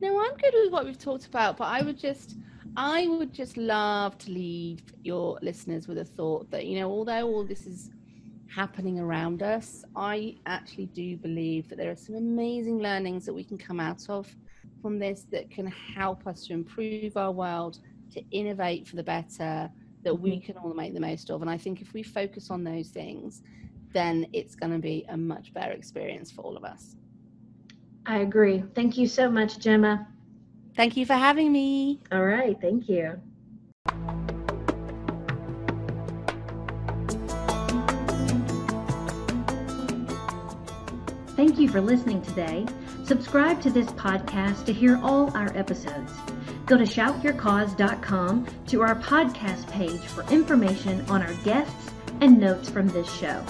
No, 0.00 0.20
I'm 0.20 0.36
good 0.40 0.54
with 0.62 0.72
what 0.72 0.84
we've 0.84 0.98
talked 0.98 1.26
about, 1.26 1.56
but 1.56 1.64
I 1.64 1.82
would 1.82 1.98
just, 1.98 2.36
I 2.76 3.06
would 3.08 3.32
just 3.32 3.56
love 3.56 4.16
to 4.18 4.30
leave 4.30 4.82
your 5.02 5.38
listeners 5.42 5.88
with 5.88 5.98
a 5.98 6.04
thought 6.04 6.50
that 6.50 6.66
you 6.66 6.78
know, 6.78 6.90
although 6.90 7.26
all 7.26 7.44
this 7.44 7.66
is 7.66 7.90
happening 8.54 8.98
around 8.98 9.42
us, 9.42 9.84
I 9.96 10.36
actually 10.46 10.86
do 10.86 11.16
believe 11.16 11.68
that 11.68 11.78
there 11.78 11.90
are 11.90 11.96
some 11.96 12.16
amazing 12.16 12.78
learnings 12.78 13.24
that 13.26 13.32
we 13.32 13.44
can 13.44 13.58
come 13.58 13.80
out 13.80 14.08
of 14.08 14.34
from 14.80 14.98
this 14.98 15.26
that 15.30 15.50
can 15.50 15.66
help 15.66 16.26
us 16.26 16.46
to 16.46 16.52
improve 16.52 17.16
our 17.16 17.32
world, 17.32 17.78
to 18.12 18.22
innovate 18.30 18.86
for 18.86 18.96
the 18.96 19.02
better, 19.02 19.70
that 20.02 20.14
we 20.14 20.32
mm-hmm. 20.32 20.46
can 20.46 20.56
all 20.56 20.74
make 20.74 20.94
the 20.94 21.00
most 21.00 21.30
of. 21.30 21.40
And 21.40 21.50
I 21.50 21.56
think 21.56 21.80
if 21.80 21.92
we 21.92 22.02
focus 22.02 22.50
on 22.50 22.64
those 22.64 22.88
things, 22.88 23.42
then 23.92 24.26
it's 24.32 24.54
going 24.54 24.72
to 24.72 24.78
be 24.78 25.04
a 25.08 25.16
much 25.16 25.54
better 25.54 25.72
experience 25.72 26.30
for 26.30 26.42
all 26.42 26.56
of 26.56 26.64
us. 26.64 26.96
I 28.06 28.18
agree. 28.18 28.64
Thank 28.74 28.98
you 28.98 29.06
so 29.06 29.30
much, 29.30 29.58
Gemma. 29.58 30.08
Thank 30.74 30.96
you 30.96 31.06
for 31.06 31.14
having 31.14 31.52
me. 31.52 32.00
All 32.10 32.24
right, 32.24 32.58
thank 32.60 32.88
you. 32.88 33.20
Thank 41.52 41.60
you 41.60 41.68
for 41.68 41.82
listening 41.82 42.22
today. 42.22 42.64
Subscribe 43.04 43.60
to 43.60 43.68
this 43.68 43.88
podcast 43.88 44.64
to 44.64 44.72
hear 44.72 44.98
all 45.02 45.30
our 45.36 45.54
episodes. 45.54 46.10
Go 46.64 46.78
to 46.78 46.84
shoutyourcause.com 46.84 48.46
to 48.68 48.80
our 48.80 48.94
podcast 48.94 49.70
page 49.70 50.00
for 50.00 50.22
information 50.32 51.02
on 51.10 51.20
our 51.20 51.34
guests 51.44 51.90
and 52.22 52.40
notes 52.40 52.70
from 52.70 52.88
this 52.88 53.12
show. 53.18 53.44